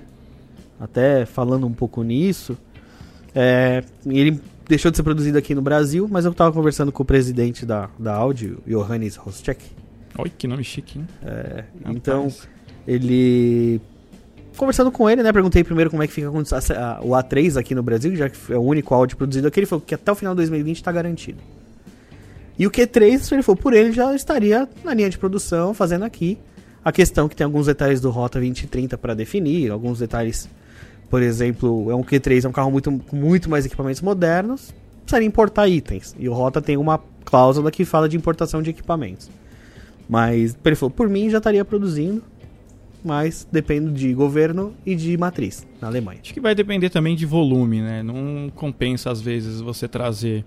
até 0.79 1.25
falando 1.25 1.67
um 1.67 1.73
pouco 1.73 2.03
nisso, 2.03 2.57
é, 3.35 3.83
ele 4.07 4.41
deixou 4.69 4.91
de 4.91 4.97
ser 4.97 5.03
produzido 5.03 5.39
aqui 5.39 5.55
no 5.55 5.63
Brasil, 5.63 6.07
mas 6.11 6.25
eu 6.25 6.33
estava 6.33 6.53
conversando 6.53 6.93
com 6.93 7.03
o 7.03 7.07
presidente 7.07 7.67
da, 7.67 7.89
da 7.99 8.15
Audi, 8.15 8.57
Johannes 8.67 9.17
Roschek, 9.17 9.65
Olha 10.19 10.31
que 10.31 10.47
nome 10.47 10.65
chique, 10.65 10.99
hein? 10.99 11.07
É, 11.23 11.65
então, 11.87 12.33
ele. 12.87 13.81
Conversando 14.57 14.91
com 14.91 15.09
ele, 15.09 15.23
né? 15.23 15.33
Perguntei 15.33 15.63
primeiro 15.63 15.91
como 15.91 16.03
é 16.03 16.07
que 16.07 16.13
fica 16.13 16.31
com 16.31 16.39
o 16.39 16.43
A3 16.43 17.59
aqui 17.59 17.75
no 17.75 17.83
Brasil, 17.83 18.17
já 18.17 18.29
que 18.29 18.53
é 18.53 18.57
o 18.57 18.63
único 18.63 18.95
Audi 18.95 19.15
produzido 19.15 19.47
aqui. 19.47 19.61
Ele 19.61 19.67
falou 19.67 19.83
que 19.87 19.95
até 19.95 20.11
o 20.11 20.15
final 20.15 20.35
de 20.35 20.39
2020 20.39 20.77
está 20.77 20.91
garantido. 20.91 21.39
E 22.59 22.67
o 22.67 22.71
Q3, 22.71 23.33
ele 23.33 23.43
falou, 23.43 23.57
por 23.57 23.75
ele 23.75 23.93
já 23.93 24.15
estaria 24.15 24.67
na 24.83 24.95
linha 24.95 25.11
de 25.11 25.19
produção, 25.19 25.75
fazendo 25.75 26.05
aqui. 26.05 26.39
A 26.83 26.91
questão 26.91 27.29
que 27.29 27.37
tem 27.37 27.45
alguns 27.45 27.67
detalhes 27.67 28.01
do 28.01 28.11
Rota 28.11 28.39
2030 28.39 28.97
para 28.97 29.13
definir, 29.13 29.71
alguns 29.71 29.99
detalhes, 29.99 30.49
por 31.11 31.21
exemplo, 31.21 31.91
é 31.91 31.95
um 31.95 32.03
Q3, 32.03 32.45
é 32.45 32.49
um 32.49 32.53
carro 32.53 32.71
muito, 32.71 32.91
com 32.91 33.17
muito 33.17 33.51
mais 33.51 33.67
equipamentos 33.67 34.01
modernos, 34.01 34.73
precisaria 35.03 35.29
importar 35.29 35.69
itens. 35.69 36.17
E 36.19 36.29
o 36.29 36.33
Rota 36.33 36.63
tem 36.63 36.77
uma 36.77 36.99
cláusula 37.25 37.71
que 37.71 37.85
fala 37.85 38.09
de 38.09 38.17
importação 38.17 38.63
de 38.63 38.71
equipamentos. 38.71 39.29
Mas 40.09 40.57
ele 40.65 40.77
falou, 40.77 40.91
por 40.91 41.09
mim 41.09 41.29
já 41.29 41.39
estaria 41.39 41.65
produzindo, 41.65 42.23
mas 43.05 43.47
depende 43.51 43.93
de 43.93 44.13
governo 44.13 44.75
e 44.85 44.95
de 44.95 45.17
matriz 45.17 45.67
na 45.81 45.89
Alemanha. 45.89 46.21
Acho 46.23 46.35
que 46.35 46.41
vai 46.41 46.55
depender 46.55 46.91
também 46.91 47.15
de 47.15 47.27
volume, 47.27 47.81
né? 47.81 48.03
Não 48.03 48.51
compensa 48.55 49.11
às 49.11 49.21
vezes 49.21 49.61
você 49.61 49.87
trazer 49.89 50.45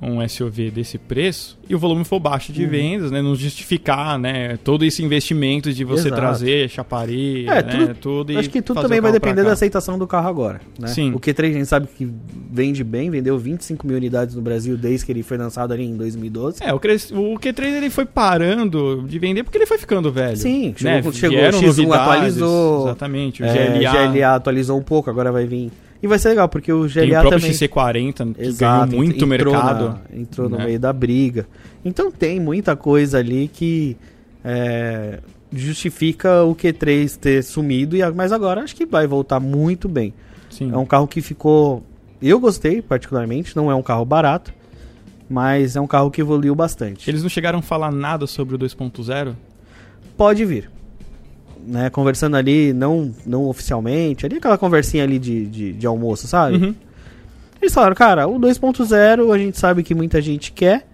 um 0.00 0.20
SUV 0.28 0.70
desse 0.70 0.98
preço 0.98 1.58
e 1.68 1.74
o 1.74 1.78
volume 1.78 2.04
for 2.04 2.20
baixo 2.20 2.52
de 2.52 2.64
Uhum. 2.64 2.70
vendas, 2.70 3.10
né? 3.10 3.22
Não 3.22 3.34
justificar, 3.34 4.18
né? 4.18 4.58
Todo 4.62 4.84
esse 4.84 5.02
investimento 5.02 5.72
de 5.72 5.84
você 5.84 6.08
Exato. 6.08 6.16
trazer 6.20 6.68
chapari, 6.68 7.46
É, 7.48 7.54
né? 7.54 7.62
tudo- 7.62 7.94
tudo 7.94 8.32
e 8.32 8.36
Acho 8.36 8.50
que 8.50 8.60
tudo 8.60 8.82
também 8.82 9.00
vai 9.00 9.10
depender 9.10 9.42
da 9.42 9.52
aceitação 9.52 9.98
do 9.98 10.06
carro 10.06 10.28
agora. 10.28 10.60
Né? 10.78 10.88
Sim. 10.88 11.12
O 11.14 11.18
Q3 11.18 11.48
a 11.48 11.52
gente 11.54 11.66
sabe 11.66 11.86
que 11.96 12.06
vende 12.52 12.84
bem, 12.84 13.08
vendeu 13.10 13.38
25 13.38 13.86
mil 13.86 13.96
unidades 13.96 14.34
no 14.34 14.42
Brasil 14.42 14.76
desde 14.76 15.06
que 15.06 15.12
ele 15.12 15.22
foi 15.22 15.38
lançado 15.38 15.72
ali 15.72 15.84
em 15.84 15.96
2012. 15.96 16.62
É, 16.62 16.74
o, 16.74 16.78
cres- 16.78 17.10
o 17.10 17.34
Q3 17.38 17.64
ele 17.76 17.88
foi 17.90 18.04
parando 18.04 19.02
de 19.08 19.18
vender 19.18 19.44
porque 19.44 19.56
ele 19.56 19.66
foi 19.66 19.78
ficando 19.78 20.12
velho. 20.12 20.36
Sim, 20.36 20.74
chegou, 20.76 20.92
né? 21.10 21.12
chegou 21.12 21.36
o 21.38 21.40
Vieram 21.40 21.58
X1 21.58 21.66
novidades, 21.66 21.92
atualizou. 22.02 22.82
Exatamente, 22.86 23.42
o 23.42 23.46
É, 23.46 23.78
GLA. 23.78 24.08
GLA 24.12 24.34
atualizou 24.34 24.78
um 24.78 24.82
pouco, 24.82 25.08
agora 25.08 25.32
vai 25.32 25.46
vir. 25.46 25.72
E 26.02 26.06
vai 26.06 26.18
ser 26.18 26.28
legal, 26.30 26.48
porque 26.48 26.72
o 26.72 26.80
GLA 26.82 26.92
Tem 26.92 27.08
o 27.16 27.20
próprio 27.20 27.40
também. 27.40 27.52
XC40 27.52 28.34
que 28.34 28.42
Exato, 28.42 28.86
ganhou 28.90 29.04
muito 29.04 29.24
entrou 29.24 29.52
mercado. 29.54 29.88
na- 29.88 30.18
entrou 30.20 30.48
no 30.48 30.58
né? 30.58 30.64
meio 30.66 30.80
da 30.80 30.92
briga. 30.92 31.46
Então 31.84 32.10
tem 32.10 32.38
muita 32.38 32.76
coisa 32.76 33.18
ali 33.18 33.48
que 33.48 33.96
é, 34.44 35.20
justifica 35.52 36.44
o 36.44 36.54
Q3 36.54 37.16
ter 37.16 37.42
sumido, 37.42 37.96
e 37.96 38.10
mas 38.12 38.30
agora 38.32 38.62
acho 38.62 38.76
que 38.76 38.84
vai 38.86 39.06
voltar 39.06 39.40
muito 39.40 39.88
bem. 39.88 40.12
Sim. 40.50 40.70
É 40.72 40.76
um 40.76 40.86
carro 40.86 41.06
que 41.06 41.20
ficou. 41.20 41.82
Eu 42.20 42.38
gostei 42.40 42.80
particularmente, 42.82 43.56
não 43.56 43.70
é 43.70 43.74
um 43.74 43.82
carro 43.82 44.04
barato, 44.04 44.52
mas 45.28 45.76
é 45.76 45.80
um 45.80 45.86
carro 45.86 46.10
que 46.10 46.20
evoluiu 46.20 46.54
bastante. 46.54 47.08
Eles 47.10 47.22
não 47.22 47.28
chegaram 47.28 47.58
a 47.58 47.62
falar 47.62 47.90
nada 47.90 48.26
sobre 48.26 48.54
o 48.54 48.58
2.0? 48.58 49.34
Pode 50.16 50.44
vir. 50.44 50.70
Né, 51.66 51.90
conversando 51.90 52.36
ali, 52.36 52.72
não, 52.72 53.12
não 53.26 53.46
oficialmente, 53.46 54.24
ali 54.24 54.36
aquela 54.36 54.56
conversinha 54.56 55.02
ali 55.02 55.18
de, 55.18 55.46
de, 55.46 55.72
de 55.72 55.86
almoço, 55.86 56.28
sabe? 56.28 56.58
Uhum. 56.58 56.74
Eles 57.60 57.74
falaram, 57.74 57.96
cara, 57.96 58.28
o 58.28 58.38
2.0 58.38 59.34
a 59.34 59.38
gente 59.38 59.58
sabe 59.58 59.82
que 59.82 59.92
muita 59.92 60.22
gente 60.22 60.52
quer, 60.52 60.86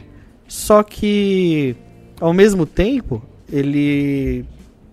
só 0.48 0.82
que 0.82 1.76
ao 2.18 2.32
mesmo 2.32 2.64
tempo 2.64 3.22
ele 3.52 4.46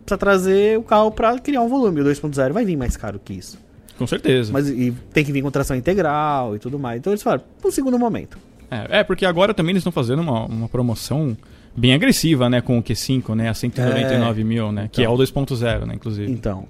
precisa 0.04 0.18
trazer 0.18 0.78
o 0.78 0.84
carro 0.84 1.12
pra 1.12 1.40
criar 1.40 1.62
um 1.62 1.70
volume. 1.70 2.02
O 2.02 2.04
2.0 2.04 2.52
vai 2.52 2.66
vir 2.66 2.76
mais 2.76 2.98
caro 2.98 3.20
que 3.24 3.34
isso. 3.34 3.58
Com 3.98 4.08
certeza. 4.08 4.52
Mas 4.52 4.68
e 4.68 4.94
tem 5.14 5.24
que 5.24 5.32
vir 5.32 5.42
com 5.42 5.52
tração 5.52 5.76
integral 5.76 6.56
e 6.56 6.60
tudo 6.60 6.80
mais. 6.80 7.00
Então 7.00 7.14
eles 7.14 7.22
falaram, 7.22 7.44
um 7.64 7.72
segundo 7.72 7.98
momento. 8.00 8.38
É, 8.72 9.00
é, 9.00 9.04
porque 9.04 9.26
agora 9.26 9.54
também 9.54 9.72
eles 9.72 9.82
estão 9.82 9.92
fazendo 9.92 10.22
uma, 10.22 10.46
uma 10.46 10.70
promoção 10.70 11.36
bem 11.76 11.94
agressiva, 11.94 12.50
né, 12.50 12.62
com 12.62 12.78
o 12.78 12.84
Q5, 12.84 13.36
né, 13.36 13.50
a 13.50 13.54
199 13.54 14.44
mil, 14.44 14.72
né, 14.72 14.90
que 14.92 15.02
é 15.02 15.06
Então. 15.06 15.14
o 15.16 15.18
2.0, 15.18 15.86
né, 15.86 15.94
inclusive. 15.96 16.32
Então, 16.32 16.66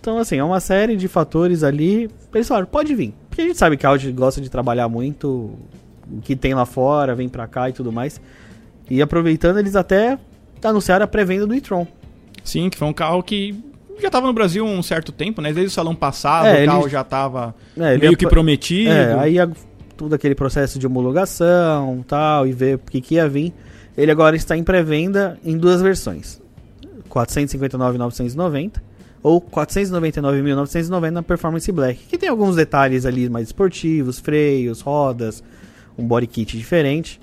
então 0.00 0.18
assim, 0.18 0.36
é 0.38 0.44
uma 0.44 0.60
série 0.60 0.96
de 0.96 1.06
fatores 1.08 1.62
ali. 1.62 2.08
Eles 2.34 2.48
falaram, 2.48 2.66
pode 2.66 2.94
vir. 2.94 3.12
Porque 3.28 3.42
a 3.42 3.46
gente 3.46 3.58
sabe 3.58 3.76
que 3.76 3.84
a 3.84 3.88
Audi 3.90 4.10
gosta 4.12 4.40
de 4.40 4.48
trabalhar 4.48 4.88
muito 4.88 5.28
o 6.10 6.20
que 6.22 6.34
tem 6.36 6.54
lá 6.54 6.64
fora, 6.66 7.14
vem 7.14 7.28
pra 7.28 7.46
cá 7.46 7.68
e 7.68 7.72
tudo 7.72 7.90
mais. 7.92 8.20
E 8.90 9.00
aproveitando, 9.02 9.58
eles 9.58 9.74
até 9.76 10.18
anunciaram 10.62 11.04
a 11.04 11.08
pré-venda 11.08 11.46
do 11.46 11.54
e-tron. 11.54 11.86
Sim, 12.42 12.68
que 12.70 12.76
foi 12.78 12.88
um 12.88 12.92
carro 12.92 13.22
que 13.22 13.54
já 14.00 14.08
estava 14.08 14.26
no 14.26 14.32
Brasil 14.32 14.66
há 14.66 14.70
um 14.70 14.82
certo 14.82 15.12
tempo, 15.12 15.40
né, 15.42 15.52
desde 15.52 15.70
o 15.70 15.74
salão 15.74 15.94
passado 15.94 16.46
É, 16.46 16.64
o 16.64 16.66
carro 16.66 16.88
já 16.88 17.00
estava 17.02 17.54
É, 17.76 17.96
meio 17.98 18.12
que 18.16 18.24
pro- 18.26 18.30
prometido. 18.30 18.90
É, 18.90 19.18
aí 19.18 19.38
a- 19.38 19.48
todo 19.96 20.14
aquele 20.14 20.34
processo 20.34 20.78
de 20.78 20.86
homologação 20.86 22.04
tal, 22.06 22.46
e 22.46 22.52
ver 22.52 22.76
o 22.76 22.78
que, 22.78 23.00
que 23.00 23.14
ia 23.14 23.28
vir. 23.28 23.52
Ele 23.96 24.10
agora 24.10 24.34
está 24.36 24.56
em 24.56 24.64
pré-venda 24.64 25.38
em 25.44 25.56
duas 25.56 25.80
versões: 25.80 26.40
459.990 27.08 28.80
ou 29.22 29.40
499.990 29.40 31.10
na 31.10 31.22
Performance 31.22 31.72
Black, 31.72 32.00
que 32.08 32.18
tem 32.18 32.28
alguns 32.28 32.56
detalhes 32.56 33.06
ali 33.06 33.28
mais 33.30 33.48
esportivos, 33.48 34.18
freios, 34.18 34.82
rodas, 34.82 35.42
um 35.96 36.06
body 36.06 36.26
kit 36.26 36.58
diferente. 36.58 37.18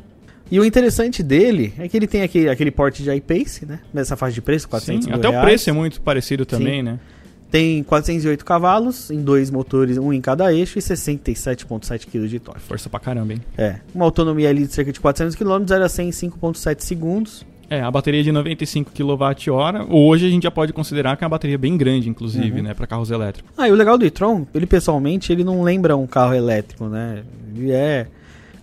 E 0.50 0.60
o 0.60 0.66
interessante 0.66 1.22
dele 1.24 1.74
é 1.78 1.88
que 1.88 1.96
ele 1.96 2.08
tem 2.08 2.24
aquele, 2.24 2.50
aquele 2.50 2.72
porte 2.72 3.04
de 3.04 3.14
iPace, 3.14 3.66
né? 3.66 3.80
Nessa 3.94 4.18
faixa 4.18 4.34
de 4.34 4.42
preço, 4.42 4.68
400 4.68 5.06
Sim, 5.06 5.12
até 5.14 5.30
reais. 5.30 5.44
o 5.44 5.46
preço 5.46 5.70
é 5.70 5.74
muito 5.74 6.02
parecido 6.02 6.46
também, 6.46 6.80
Sim. 6.80 6.84
né? 6.84 7.00
Tem 7.52 7.84
408 7.84 8.46
cavalos 8.46 9.12
em 9.12 9.22
dois 9.22 9.52
motores, 9.52 9.98
um 9.98 10.14
em 10.14 10.22
cada 10.22 10.54
eixo 10.54 10.80
e 10.80 10.82
67,7 10.82 12.08
kg 12.08 12.28
de 12.28 12.40
torque. 12.40 12.62
Força 12.62 12.90
pra 12.90 13.00
caramba, 13.00 13.34
hein? 13.34 13.42
É, 13.58 13.76
uma 13.94 14.06
autonomia 14.06 14.50
ali 14.50 14.66
de 14.66 14.74
cerca 14.74 14.92
de 14.92 15.00
400 15.02 15.36
km, 15.36 15.66
0 15.68 15.84
a 15.84 15.90
100 15.90 16.08
em 16.08 16.12
5,7 16.12 16.80
segundos. 16.82 17.46
É, 17.70 17.82
a 17.82 17.90
bateria 17.92 18.22
de 18.24 18.32
95 18.32 18.92
kWh, 18.92 19.88
hoje 19.94 20.28
a 20.28 20.30
gente 20.30 20.44
já 20.44 20.52
pode 20.52 20.74
considerar 20.74 21.16
que 21.16 21.24
é 21.24 21.26
uma 21.26 21.30
bateria 21.32 21.58
bem 21.58 21.78
grande, 21.78 22.10
inclusive, 22.10 22.58
Uhum. 22.60 22.64
né, 22.64 22.74
para 22.74 22.86
carros 22.88 23.12
elétricos. 23.12 23.52
Ah, 23.58 23.68
e 23.68 23.72
o 23.72 23.76
legal 23.76 23.98
do 23.98 24.06
e-tron, 24.06 24.46
ele 24.54 24.66
pessoalmente, 24.66 25.32
ele 25.32 25.44
não 25.44 25.62
lembra 25.62 25.96
um 25.96 26.06
carro 26.08 26.34
elétrico, 26.34 26.86
né? 26.88 27.24
Ele 27.56 27.72
é... 27.72 28.08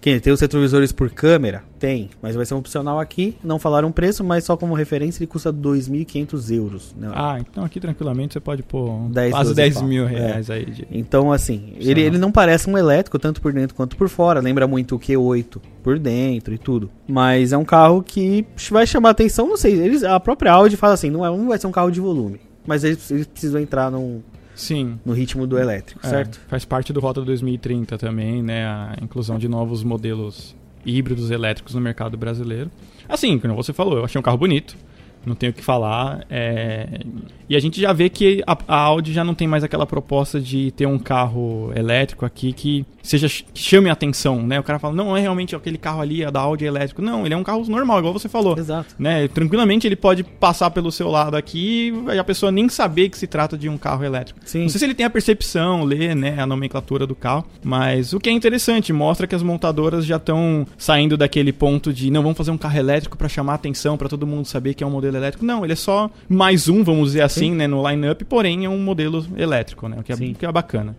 Quem 0.00 0.18
tem 0.20 0.32
os 0.32 0.40
retrovisores 0.40 0.92
por 0.92 1.10
câmera? 1.10 1.62
Tem, 1.78 2.08
mas 2.22 2.36
vai 2.36 2.44
ser 2.46 2.54
um 2.54 2.58
opcional 2.58 3.00
aqui. 3.00 3.36
Não 3.42 3.58
falaram 3.58 3.90
preço, 3.90 4.22
mas 4.22 4.44
só 4.44 4.56
como 4.56 4.74
referência 4.74 5.20
ele 5.20 5.26
custa 5.26 5.52
2.500 5.52 6.50
euros. 6.54 6.94
Né? 6.98 7.10
Ah, 7.12 7.38
então 7.40 7.64
aqui 7.64 7.80
tranquilamente 7.80 8.34
você 8.34 8.40
pode 8.40 8.62
pôr 8.62 8.88
um- 8.90 9.10
10, 9.10 9.30
quase 9.32 9.50
12 9.50 9.54
10 9.56 9.74
pau. 9.74 9.84
mil 9.84 10.04
É. 10.06 10.08
reais 10.08 10.50
aí. 10.50 10.64
De... 10.66 10.86
Então, 10.90 11.32
assim, 11.32 11.74
ele, 11.78 12.00
ele 12.00 12.18
não 12.18 12.30
parece 12.30 12.68
um 12.70 12.78
elétrico, 12.78 13.18
tanto 13.18 13.40
por 13.40 13.52
dentro 13.52 13.74
quanto 13.74 13.96
por 13.96 14.08
fora. 14.08 14.40
Lembra 14.40 14.66
muito 14.66 14.94
o 14.96 14.98
Q8 15.00 15.60
por 15.82 15.98
dentro 15.98 16.54
e 16.54 16.58
tudo. 16.58 16.90
Mas 17.06 17.52
é 17.52 17.56
um 17.56 17.64
carro 17.64 18.02
que 18.02 18.46
vai 18.70 18.86
chamar 18.86 19.10
atenção, 19.10 19.48
não 19.48 19.56
sei. 19.56 19.74
Eles, 19.80 20.04
a 20.04 20.18
própria 20.20 20.52
Audi 20.52 20.76
fala 20.76 20.94
assim, 20.94 21.10
não, 21.10 21.24
é, 21.24 21.28
não 21.28 21.48
vai 21.48 21.58
ser 21.58 21.66
um 21.66 21.72
carro 21.72 21.90
de 21.90 22.00
volume. 22.00 22.40
Mas 22.66 22.84
eles, 22.84 23.10
eles 23.10 23.26
precisam 23.26 23.60
entrar 23.60 23.90
num, 23.90 24.20
Sim. 24.58 24.98
no 25.04 25.12
ritmo 25.12 25.46
do 25.46 25.58
elétrico, 25.58 26.00
é, 26.04 26.08
certo? 26.08 26.40
faz 26.48 26.64
parte 26.64 26.92
do 26.92 27.00
Rota 27.00 27.22
2030 27.22 27.96
também, 27.96 28.42
né? 28.42 28.66
A 28.66 28.96
inclusão 29.00 29.38
de 29.38 29.48
novos 29.48 29.84
modelos 29.84 30.54
híbridos 30.84 31.30
elétricos 31.30 31.74
no 31.74 31.80
mercado 31.80 32.16
brasileiro. 32.16 32.70
Assim, 33.08 33.38
como 33.38 33.54
você 33.54 33.72
falou, 33.72 33.98
eu 33.98 34.04
achei 34.04 34.18
um 34.18 34.22
carro 34.22 34.38
bonito. 34.38 34.76
Não 35.24 35.34
tenho 35.34 35.52
o 35.52 35.54
que 35.54 35.64
falar. 35.64 36.24
é, 36.30 37.00
E 37.48 37.56
a 37.56 37.60
gente 37.60 37.80
já 37.80 37.92
vê 37.92 38.08
que 38.08 38.42
a, 38.46 38.56
a 38.66 38.76
Audi 38.76 39.12
já 39.12 39.24
não 39.24 39.34
tem 39.34 39.48
mais 39.48 39.64
aquela 39.64 39.86
proposta 39.86 40.40
de 40.40 40.70
ter 40.72 40.86
um 40.86 40.98
carro 40.98 41.72
elétrico 41.74 42.24
aqui 42.24 42.52
que 42.52 42.84
seja 43.02 43.28
que 43.28 43.60
chame 43.62 43.88
a 43.88 43.92
atenção, 43.92 44.42
né? 44.42 44.60
O 44.60 44.62
cara 44.62 44.78
fala, 44.78 44.94
não 44.94 45.16
é 45.16 45.20
realmente 45.20 45.56
aquele 45.56 45.78
carro 45.78 46.00
ali, 46.02 46.22
é 46.22 46.30
da 46.30 46.40
Audi 46.40 46.64
elétrico. 46.64 47.00
Não, 47.00 47.24
ele 47.24 47.34
é 47.34 47.36
um 47.36 47.42
carro 47.42 47.64
normal, 47.68 47.98
igual 48.00 48.12
você 48.12 48.28
falou. 48.28 48.58
Exato. 48.58 48.94
Né? 48.98 49.26
Tranquilamente 49.28 49.86
ele 49.86 49.96
pode 49.96 50.22
passar 50.22 50.70
pelo 50.70 50.92
seu 50.92 51.08
lado 51.08 51.36
aqui 51.36 51.92
e 52.12 52.18
a 52.18 52.24
pessoa 52.24 52.52
nem 52.52 52.68
saber 52.68 53.08
que 53.08 53.16
se 53.16 53.26
trata 53.26 53.56
de 53.56 53.68
um 53.68 53.78
carro 53.78 54.04
elétrico. 54.04 54.40
Sim. 54.44 54.62
Não 54.62 54.68
sei 54.68 54.78
se 54.78 54.84
ele 54.84 54.94
tem 54.94 55.06
a 55.06 55.10
percepção, 55.10 55.84
lê 55.84 56.14
né, 56.14 56.38
a 56.38 56.46
nomenclatura 56.46 57.06
do 57.06 57.14
carro, 57.14 57.46
mas 57.62 58.12
o 58.12 58.20
que 58.20 58.28
é 58.28 58.32
interessante, 58.32 58.92
mostra 58.92 59.26
que 59.26 59.34
as 59.34 59.42
montadoras 59.42 60.04
já 60.04 60.16
estão 60.16 60.66
saindo 60.76 61.16
daquele 61.16 61.52
ponto 61.52 61.92
de 61.92 62.10
não, 62.10 62.22
vamos 62.22 62.36
fazer 62.36 62.50
um 62.50 62.58
carro 62.58 62.78
elétrico 62.78 63.16
para 63.16 63.28
chamar 63.28 63.52
a 63.52 63.56
atenção, 63.56 63.96
para 63.96 64.08
todo 64.08 64.26
mundo 64.26 64.46
saber 64.46 64.74
que 64.74 64.84
é 64.84 64.86
um 64.86 64.90
modelo 64.90 65.07
elétrico. 65.16 65.44
Não, 65.44 65.64
ele 65.64 65.72
é 65.72 65.76
só 65.76 66.10
mais 66.28 66.68
um, 66.68 66.82
vamos 66.84 67.08
dizer 67.08 67.22
assim, 67.22 67.50
Sim. 67.50 67.54
né, 67.56 67.66
no 67.66 67.86
line-up, 67.88 68.24
porém 68.24 68.64
é 68.64 68.68
um 68.68 68.78
modelo 68.78 69.24
elétrico, 69.36 69.88
né, 69.88 69.96
o 70.00 70.02
que 70.02 70.12
é, 70.12 70.16
Sim. 70.16 70.34
que 70.34 70.44
é 70.44 70.52
bacana. 70.52 70.96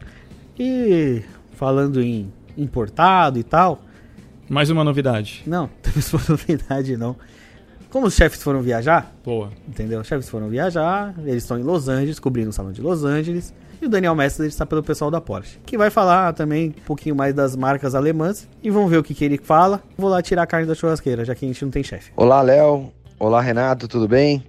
E 0.57 1.21
falando 1.55 2.01
em 2.01 2.31
importado 2.57 3.39
e 3.39 3.43
tal, 3.43 3.81
Mais 4.49 4.69
uma 4.69 4.83
novidade. 4.83 5.43
não, 5.45 5.69
temos 5.81 6.11
uma 6.13 6.21
novidade 6.29 6.97
não. 6.97 7.15
Como 7.89 8.05
os 8.05 8.13
chefes 8.13 8.43
foram 8.43 8.61
viajar, 8.61 9.15
Boa. 9.25 9.49
entendeu? 9.67 9.99
Os 10.01 10.07
chefes 10.07 10.29
foram 10.29 10.47
viajar, 10.47 11.15
eles 11.25 11.43
estão 11.43 11.57
em 11.57 11.63
Los 11.63 11.87
Angeles, 11.87 12.19
cobrindo 12.19 12.49
o 12.49 12.53
salão 12.53 12.71
de 12.71 12.81
Los 12.81 13.03
Angeles. 13.03 13.51
E 13.81 13.85
o 13.85 13.89
Daniel 13.89 14.13
Mestre 14.13 14.45
está 14.45 14.65
pelo 14.65 14.83
pessoal 14.83 15.09
da 15.09 15.21
Porsche, 15.21 15.57
que 15.65 15.77
vai 15.77 15.89
falar 15.89 16.33
também 16.33 16.67
um 16.77 16.85
pouquinho 16.85 17.15
mais 17.15 17.33
das 17.33 17.55
marcas 17.55 17.95
alemãs. 17.95 18.47
E 18.61 18.69
vamos 18.69 18.91
ver 18.91 18.97
o 18.97 19.03
que, 19.03 19.13
que 19.15 19.23
ele 19.23 19.37
fala. 19.41 19.81
Vou 19.97 20.09
lá 20.09 20.21
tirar 20.21 20.43
a 20.43 20.45
carne 20.45 20.67
da 20.67 20.75
churrasqueira, 20.75 21.23
já 21.23 21.33
que 21.33 21.45
a 21.45 21.47
gente 21.47 21.63
não 21.63 21.71
tem 21.71 21.81
chefe. 21.81 22.11
Olá, 22.17 22.41
Léo. 22.41 22.91
Olá, 23.21 23.41
Renato, 23.41 23.85
tudo 23.85 24.07
bem? 24.07 24.41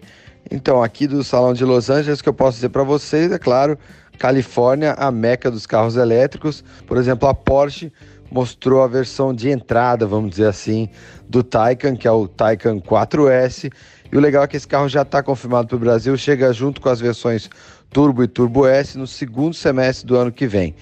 Então, 0.48 0.80
aqui 0.80 1.08
do 1.08 1.24
Salão 1.24 1.52
de 1.52 1.64
Los 1.64 1.90
Angeles, 1.90 2.22
que 2.22 2.28
eu 2.28 2.32
posso 2.32 2.54
dizer 2.54 2.68
para 2.68 2.84
vocês, 2.84 3.32
é 3.32 3.36
claro, 3.36 3.76
Califórnia, 4.16 4.92
a 4.92 5.10
meca 5.10 5.50
dos 5.50 5.66
carros 5.66 5.96
elétricos. 5.96 6.62
Por 6.86 6.96
exemplo, 6.96 7.28
a 7.28 7.34
Porsche 7.34 7.92
mostrou 8.30 8.80
a 8.80 8.86
versão 8.86 9.34
de 9.34 9.50
entrada, 9.50 10.06
vamos 10.06 10.30
dizer 10.30 10.46
assim, 10.46 10.88
do 11.28 11.42
Taycan, 11.42 11.96
que 11.96 12.06
é 12.06 12.12
o 12.12 12.28
Taycan 12.28 12.78
4S. 12.78 13.72
E 14.12 14.16
o 14.16 14.20
legal 14.20 14.44
é 14.44 14.46
que 14.46 14.56
esse 14.56 14.68
carro 14.68 14.88
já 14.88 15.02
está 15.02 15.20
confirmado 15.20 15.66
para 15.66 15.76
o 15.76 15.80
Brasil, 15.80 16.16
chega 16.16 16.52
junto 16.52 16.80
com 16.80 16.88
as 16.88 17.00
versões 17.00 17.50
Turbo 17.90 18.22
e 18.22 18.28
Turbo 18.28 18.68
S 18.68 18.96
no 18.96 19.06
segundo 19.08 19.52
semestre 19.52 20.06
do 20.06 20.16
ano 20.16 20.30
que 20.30 20.46
vem. 20.46 20.76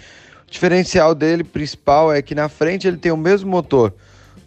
O 0.47 0.50
diferencial 0.50 1.14
dele 1.14 1.42
principal 1.42 2.12
é 2.12 2.21
que 2.21 2.35
na 2.35 2.50
frente 2.50 2.87
ele 2.87 2.99
tem 2.99 3.11
o 3.11 3.16
mesmo 3.16 3.50
motor 3.50 3.95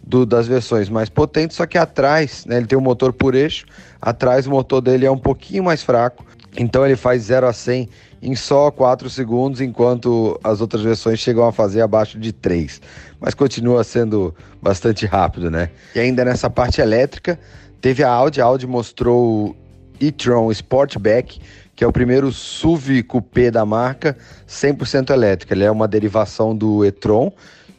do- 0.02 0.26
das 0.26 0.46
versões 0.46 0.88
mais 0.88 1.08
potentes, 1.08 1.56
só 1.56 1.66
que 1.66 1.78
atrás, 1.78 2.44
né, 2.46 2.56
ele 2.56 2.66
tem 2.66 2.76
um 2.76 2.82
motor 2.82 3.12
por 3.12 3.34
eixo, 3.34 3.64
atrás 4.00 4.46
o 4.46 4.50
motor 4.50 4.80
dele 4.80 5.06
é 5.06 5.10
um 5.10 5.18
pouquinho 5.18 5.64
mais 5.64 5.82
fraco, 5.82 6.24
então 6.56 6.84
ele 6.84 6.96
faz 6.96 7.22
0 7.22 7.46
a 7.46 7.52
100 7.52 7.88
em 8.20 8.36
só 8.36 8.70
4 8.70 9.08
segundos, 9.10 9.60
enquanto 9.60 10.38
as 10.44 10.60
outras 10.60 10.82
versões 10.82 11.18
chegam 11.18 11.44
a 11.46 11.52
fazer 11.52 11.80
abaixo 11.80 12.18
de 12.18 12.32
3. 12.32 12.80
Mas 13.20 13.34
continua 13.34 13.82
sendo 13.82 14.34
bastante 14.60 15.06
rápido, 15.06 15.50
né? 15.50 15.70
E 15.94 15.98
ainda 15.98 16.24
nessa 16.24 16.48
parte 16.48 16.80
elétrica, 16.80 17.38
teve 17.80 18.04
a 18.04 18.10
Audi, 18.10 18.40
a 18.40 18.44
Audi 18.44 18.66
mostrou 18.66 19.48
o 19.48 19.56
e-tron 20.00 20.50
Sportback, 20.52 21.40
que 21.74 21.82
é 21.82 21.86
o 21.86 21.92
primeiro 21.92 22.30
SUV 22.30 23.02
coupé 23.02 23.50
da 23.50 23.64
marca 23.64 24.16
100% 24.46 25.10
elétrico. 25.10 25.52
Ele 25.52 25.64
é 25.64 25.70
uma 25.70 25.88
derivação 25.88 26.54
do 26.54 26.84
e-tron, 26.84 27.32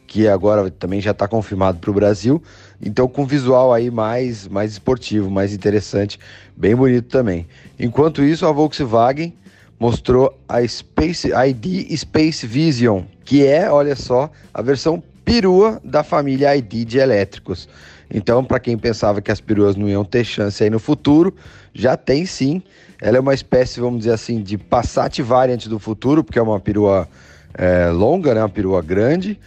que 0.06 0.28
agora 0.28 0.70
também 0.70 1.00
já 1.00 1.10
está 1.10 1.26
confirmado 1.26 1.78
para 1.78 1.90
o 1.90 1.94
Brasil. 1.94 2.42
Então, 2.80 3.08
com 3.08 3.26
visual 3.26 3.72
aí 3.72 3.90
mais, 3.90 4.46
mais 4.46 4.72
esportivo, 4.72 5.30
mais 5.30 5.52
interessante, 5.52 6.18
bem 6.56 6.74
bonito 6.74 7.08
também. 7.08 7.46
Enquanto 7.78 8.22
isso, 8.22 8.46
a 8.46 8.52
Volkswagen 8.52 9.32
mostrou 9.78 10.38
a 10.48 10.66
Space 10.66 11.28
ID 11.28 11.96
Space 11.96 12.46
Vision, 12.46 13.02
que 13.24 13.44
é, 13.44 13.70
olha 13.70 13.96
só, 13.96 14.30
a 14.52 14.62
versão 14.62 15.02
perua 15.24 15.80
da 15.82 16.04
família 16.04 16.54
ID 16.56 16.86
de 16.86 16.98
elétricos. 16.98 17.68
Então, 18.12 18.44
para 18.44 18.60
quem 18.60 18.76
pensava 18.76 19.20
que 19.20 19.32
as 19.32 19.40
peruas 19.40 19.74
não 19.74 19.88
iam 19.88 20.04
ter 20.04 20.24
chance 20.24 20.62
aí 20.62 20.70
no 20.70 20.78
futuro, 20.78 21.34
já 21.72 21.96
tem 21.96 22.26
sim. 22.26 22.62
Ela 23.00 23.16
é 23.16 23.20
uma 23.20 23.34
espécie, 23.34 23.80
vamos 23.80 24.00
dizer 24.00 24.12
assim, 24.12 24.42
de 24.42 24.56
Passat 24.56 25.20
Variant 25.20 25.66
do 25.66 25.78
futuro, 25.78 26.22
porque 26.22 26.38
é 26.38 26.42
uma 26.42 26.60
perua 26.60 27.08
é, 27.54 27.88
longa, 27.88 28.34
né? 28.34 28.40
uma 28.40 28.48
perua 28.48 28.82
grande, 28.82 29.38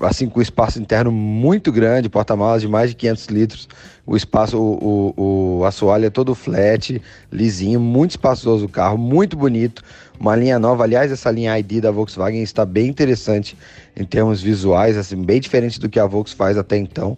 assim 0.00 0.28
com 0.28 0.40
espaço 0.40 0.80
interno 0.80 1.12
muito 1.12 1.70
grande, 1.70 2.08
porta-malas 2.08 2.62
de 2.62 2.68
mais 2.68 2.90
de 2.90 2.96
500 2.96 3.26
litros, 3.26 3.68
o 4.06 4.16
espaço, 4.16 4.58
o, 4.58 5.14
o, 5.16 5.58
o 5.58 5.64
assoalho 5.64 6.06
é 6.06 6.10
todo 6.10 6.34
flat, 6.34 7.00
lisinho, 7.30 7.78
muito 7.78 8.12
espaçoso 8.12 8.66
o 8.66 8.68
carro, 8.68 8.96
muito 8.96 9.36
bonito, 9.36 9.82
uma 10.18 10.34
linha 10.34 10.58
nova, 10.58 10.84
aliás 10.84 11.12
essa 11.12 11.30
linha 11.30 11.58
ID 11.58 11.80
da 11.80 11.90
Volkswagen 11.90 12.42
está 12.42 12.64
bem 12.64 12.88
interessante 12.88 13.56
em 13.96 14.04
termos 14.04 14.42
visuais, 14.42 14.96
assim, 14.96 15.22
bem 15.22 15.40
diferente 15.40 15.78
do 15.78 15.88
que 15.88 16.00
a 16.00 16.06
Volkswagen 16.06 16.38
faz 16.38 16.58
até 16.58 16.76
então, 16.76 17.16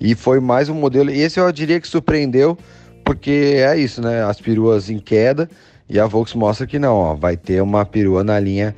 e 0.00 0.14
foi 0.14 0.40
mais 0.40 0.68
um 0.68 0.74
modelo, 0.74 1.10
e 1.10 1.20
esse 1.20 1.38
eu 1.38 1.50
diria 1.52 1.80
que 1.80 1.88
surpreendeu, 1.88 2.56
porque 3.04 3.54
é 3.56 3.76
isso, 3.76 4.00
né, 4.00 4.22
as 4.24 4.40
peruas 4.40 4.88
em 4.88 4.98
queda, 4.98 5.50
e 5.88 5.98
a 5.98 6.06
Volkswagen 6.06 6.40
mostra 6.40 6.66
que 6.66 6.78
não, 6.78 6.94
ó, 6.94 7.14
vai 7.14 7.36
ter 7.36 7.60
uma 7.60 7.84
perua 7.84 8.22
na 8.22 8.38
linha 8.38 8.74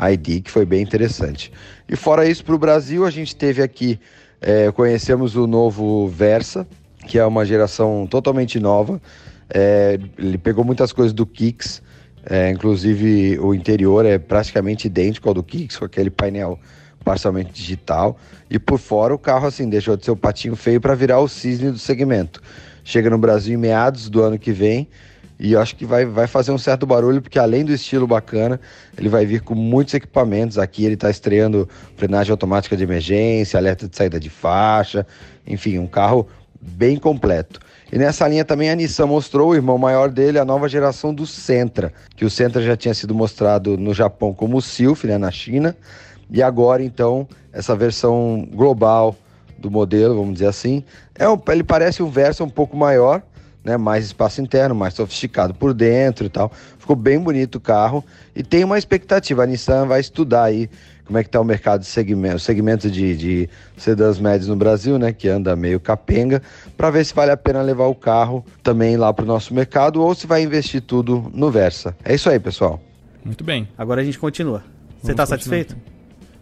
ID, 0.00 0.42
que 0.42 0.50
foi 0.50 0.64
bem 0.64 0.82
interessante. 0.82 1.52
E 1.88 1.96
fora 1.96 2.26
isso, 2.26 2.44
para 2.44 2.54
o 2.54 2.58
Brasil, 2.58 3.04
a 3.04 3.10
gente 3.10 3.34
teve 3.36 3.62
aqui, 3.62 3.98
é, 4.40 4.70
conhecemos 4.72 5.36
o 5.36 5.46
novo 5.46 6.08
Versa, 6.08 6.66
que 7.06 7.18
é 7.18 7.26
uma 7.26 7.44
geração 7.44 8.06
totalmente 8.08 8.58
nova. 8.58 9.00
É, 9.52 9.98
ele 10.18 10.38
pegou 10.38 10.64
muitas 10.64 10.92
coisas 10.92 11.12
do 11.12 11.26
Kicks, 11.26 11.82
é, 12.24 12.50
inclusive 12.50 13.38
o 13.38 13.54
interior 13.54 14.04
é 14.04 14.18
praticamente 14.18 14.86
idêntico 14.86 15.28
ao 15.28 15.34
do 15.34 15.42
Kicks, 15.42 15.76
com 15.76 15.84
aquele 15.84 16.10
painel 16.10 16.58
parcialmente 17.04 17.52
digital. 17.52 18.18
E 18.50 18.58
por 18.58 18.78
fora, 18.78 19.14
o 19.14 19.18
carro 19.18 19.46
assim 19.46 19.68
deixou 19.68 19.96
de 19.96 20.04
ser 20.04 20.10
o 20.10 20.16
patinho 20.16 20.54
feio 20.54 20.80
para 20.80 20.94
virar 20.94 21.20
o 21.20 21.28
cisne 21.28 21.70
do 21.70 21.78
segmento. 21.78 22.40
Chega 22.84 23.10
no 23.10 23.18
Brasil 23.18 23.54
em 23.54 23.56
meados 23.56 24.08
do 24.08 24.22
ano 24.22 24.38
que 24.38 24.52
vem. 24.52 24.88
E 25.42 25.56
acho 25.56 25.74
que 25.74 25.86
vai, 25.86 26.04
vai 26.04 26.26
fazer 26.26 26.52
um 26.52 26.58
certo 26.58 26.84
barulho, 26.84 27.22
porque 27.22 27.38
além 27.38 27.64
do 27.64 27.72
estilo 27.72 28.06
bacana, 28.06 28.60
ele 28.98 29.08
vai 29.08 29.24
vir 29.24 29.40
com 29.40 29.54
muitos 29.54 29.94
equipamentos. 29.94 30.58
Aqui 30.58 30.84
ele 30.84 30.94
está 30.94 31.08
estreando 31.08 31.66
frenagem 31.96 32.30
automática 32.30 32.76
de 32.76 32.84
emergência, 32.84 33.58
alerta 33.58 33.88
de 33.88 33.96
saída 33.96 34.20
de 34.20 34.28
faixa, 34.28 35.06
enfim, 35.46 35.78
um 35.78 35.86
carro 35.86 36.28
bem 36.60 36.98
completo. 36.98 37.58
E 37.90 37.96
nessa 37.96 38.28
linha 38.28 38.44
também 38.44 38.68
a 38.70 38.74
Nissan 38.76 39.06
mostrou 39.06 39.48
o 39.48 39.54
irmão 39.54 39.78
maior 39.78 40.10
dele, 40.10 40.38
a 40.38 40.44
nova 40.44 40.68
geração 40.68 41.14
do 41.14 41.26
Sentra, 41.26 41.90
que 42.14 42.26
o 42.26 42.30
Sentra 42.30 42.60
já 42.60 42.76
tinha 42.76 42.92
sido 42.92 43.14
mostrado 43.14 43.78
no 43.78 43.94
Japão 43.94 44.34
como 44.34 44.58
o 44.58 44.62
Sylph, 44.62 45.04
né, 45.04 45.16
na 45.16 45.30
China, 45.30 45.74
e 46.30 46.42
agora 46.42 46.84
então 46.84 47.26
essa 47.50 47.74
versão 47.74 48.46
global 48.52 49.16
do 49.58 49.70
modelo, 49.70 50.16
vamos 50.16 50.34
dizer 50.34 50.46
assim. 50.46 50.84
É 51.14 51.26
um, 51.26 51.40
ele 51.48 51.64
parece 51.64 52.02
um 52.02 52.10
Versa 52.10 52.44
um 52.44 52.48
pouco 52.48 52.76
maior, 52.76 53.22
né, 53.64 53.76
mais 53.76 54.06
espaço 54.06 54.40
interno, 54.40 54.74
mais 54.74 54.94
sofisticado 54.94 55.54
por 55.54 55.74
dentro 55.74 56.26
e 56.26 56.28
tal. 56.28 56.50
Ficou 56.78 56.96
bem 56.96 57.18
bonito 57.18 57.56
o 57.56 57.60
carro 57.60 58.04
e 58.34 58.42
tem 58.42 58.64
uma 58.64 58.78
expectativa. 58.78 59.42
A 59.42 59.46
Nissan 59.46 59.86
vai 59.86 60.00
estudar 60.00 60.44
aí 60.44 60.68
como 61.04 61.18
é 61.18 61.22
que 61.24 61.28
está 61.28 61.40
o 61.40 61.44
mercado 61.44 61.80
de 61.80 61.86
segmento, 61.86 62.38
segmento 62.38 62.88
de, 62.88 63.16
de 63.16 63.50
sedãs 63.76 64.20
médios 64.20 64.46
no 64.46 64.54
Brasil, 64.54 64.96
né, 64.96 65.12
que 65.12 65.28
anda 65.28 65.56
meio 65.56 65.80
capenga, 65.80 66.40
para 66.76 66.88
ver 66.88 67.04
se 67.04 67.12
vale 67.12 67.32
a 67.32 67.36
pena 67.36 67.60
levar 67.62 67.86
o 67.86 67.94
carro 67.96 68.44
também 68.62 68.96
lá 68.96 69.12
para 69.12 69.24
o 69.24 69.26
nosso 69.26 69.52
mercado 69.52 70.00
ou 70.00 70.14
se 70.14 70.28
vai 70.28 70.42
investir 70.42 70.80
tudo 70.80 71.28
no 71.34 71.50
Versa. 71.50 71.96
É 72.04 72.14
isso 72.14 72.30
aí, 72.30 72.38
pessoal. 72.38 72.80
Muito 73.24 73.42
bem. 73.42 73.68
Agora 73.76 74.00
a 74.00 74.04
gente 74.04 74.20
continua. 74.20 74.62
Você 75.02 75.12
tá 75.12 75.24
continuar 75.24 75.26
satisfeito? 75.26 75.76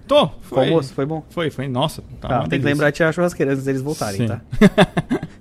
Tô. 0.07 0.29
Com 0.29 0.35
o 0.35 0.41
Foi, 0.43 0.65
almoço? 0.65 0.93
Foi 0.95 1.07
bom? 1.07 1.23
foi, 1.31 1.51
foi. 1.51 1.67
Nossa, 1.69 2.03
tá 2.21 2.29
Tá, 2.29 2.47
tem 2.47 2.59
que 2.59 2.65
lembrar 2.67 2.91
de 2.91 2.97
tirar 2.97 3.09
a 3.09 3.13
churrasqueira 3.13 3.53
antes 3.53 3.65
deles 3.65 3.81
voltarem, 3.81 4.21
Sim. 4.21 4.27
tá? 4.29 4.41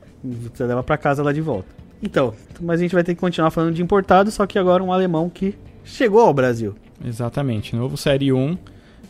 Você 0.53 0.63
leva 0.63 0.83
pra 0.83 0.97
casa 0.97 1.23
lá 1.23 1.31
de 1.31 1.41
volta. 1.41 1.67
Então, 2.01 2.33
mas 2.61 2.79
a 2.79 2.83
gente 2.83 2.93
vai 2.93 3.03
ter 3.03 3.15
que 3.15 3.21
continuar 3.21 3.49
falando 3.51 3.73
de 3.73 3.81
importado, 3.81 4.29
só 4.29 4.45
que 4.45 4.59
agora 4.59 4.83
um 4.83 4.93
alemão 4.93 5.29
que 5.29 5.55
chegou 5.83 6.21
ao 6.21 6.33
Brasil. 6.33 6.75
Exatamente. 7.03 7.75
Novo 7.75 7.97
Série 7.97 8.31
1. 8.31 8.57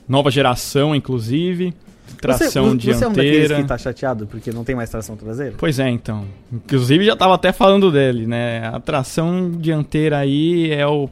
Nova 0.07 0.31
geração, 0.31 0.95
inclusive. 0.95 1.73
Tração 2.21 2.47
você, 2.47 2.93
você 2.93 3.03
é 3.03 3.07
um 3.07 3.11
daqueles 3.11 3.33
dianteira. 3.33 3.55
que 3.61 3.67
tá 3.67 3.77
chateado 3.77 4.25
porque 4.27 4.51
não 4.51 4.63
tem 4.63 4.75
mais 4.75 4.89
tração 4.89 5.17
traseira? 5.17 5.55
Pois 5.57 5.77
é, 5.77 5.89
então. 5.89 6.25
Inclusive 6.51 7.05
já 7.05 7.15
tava 7.15 7.35
até 7.35 7.51
falando 7.51 7.91
dele, 7.91 8.25
né? 8.25 8.65
A 8.73 8.79
tração 8.79 9.51
dianteira 9.51 10.17
aí 10.17 10.71
é 10.71 10.87
o. 10.87 11.09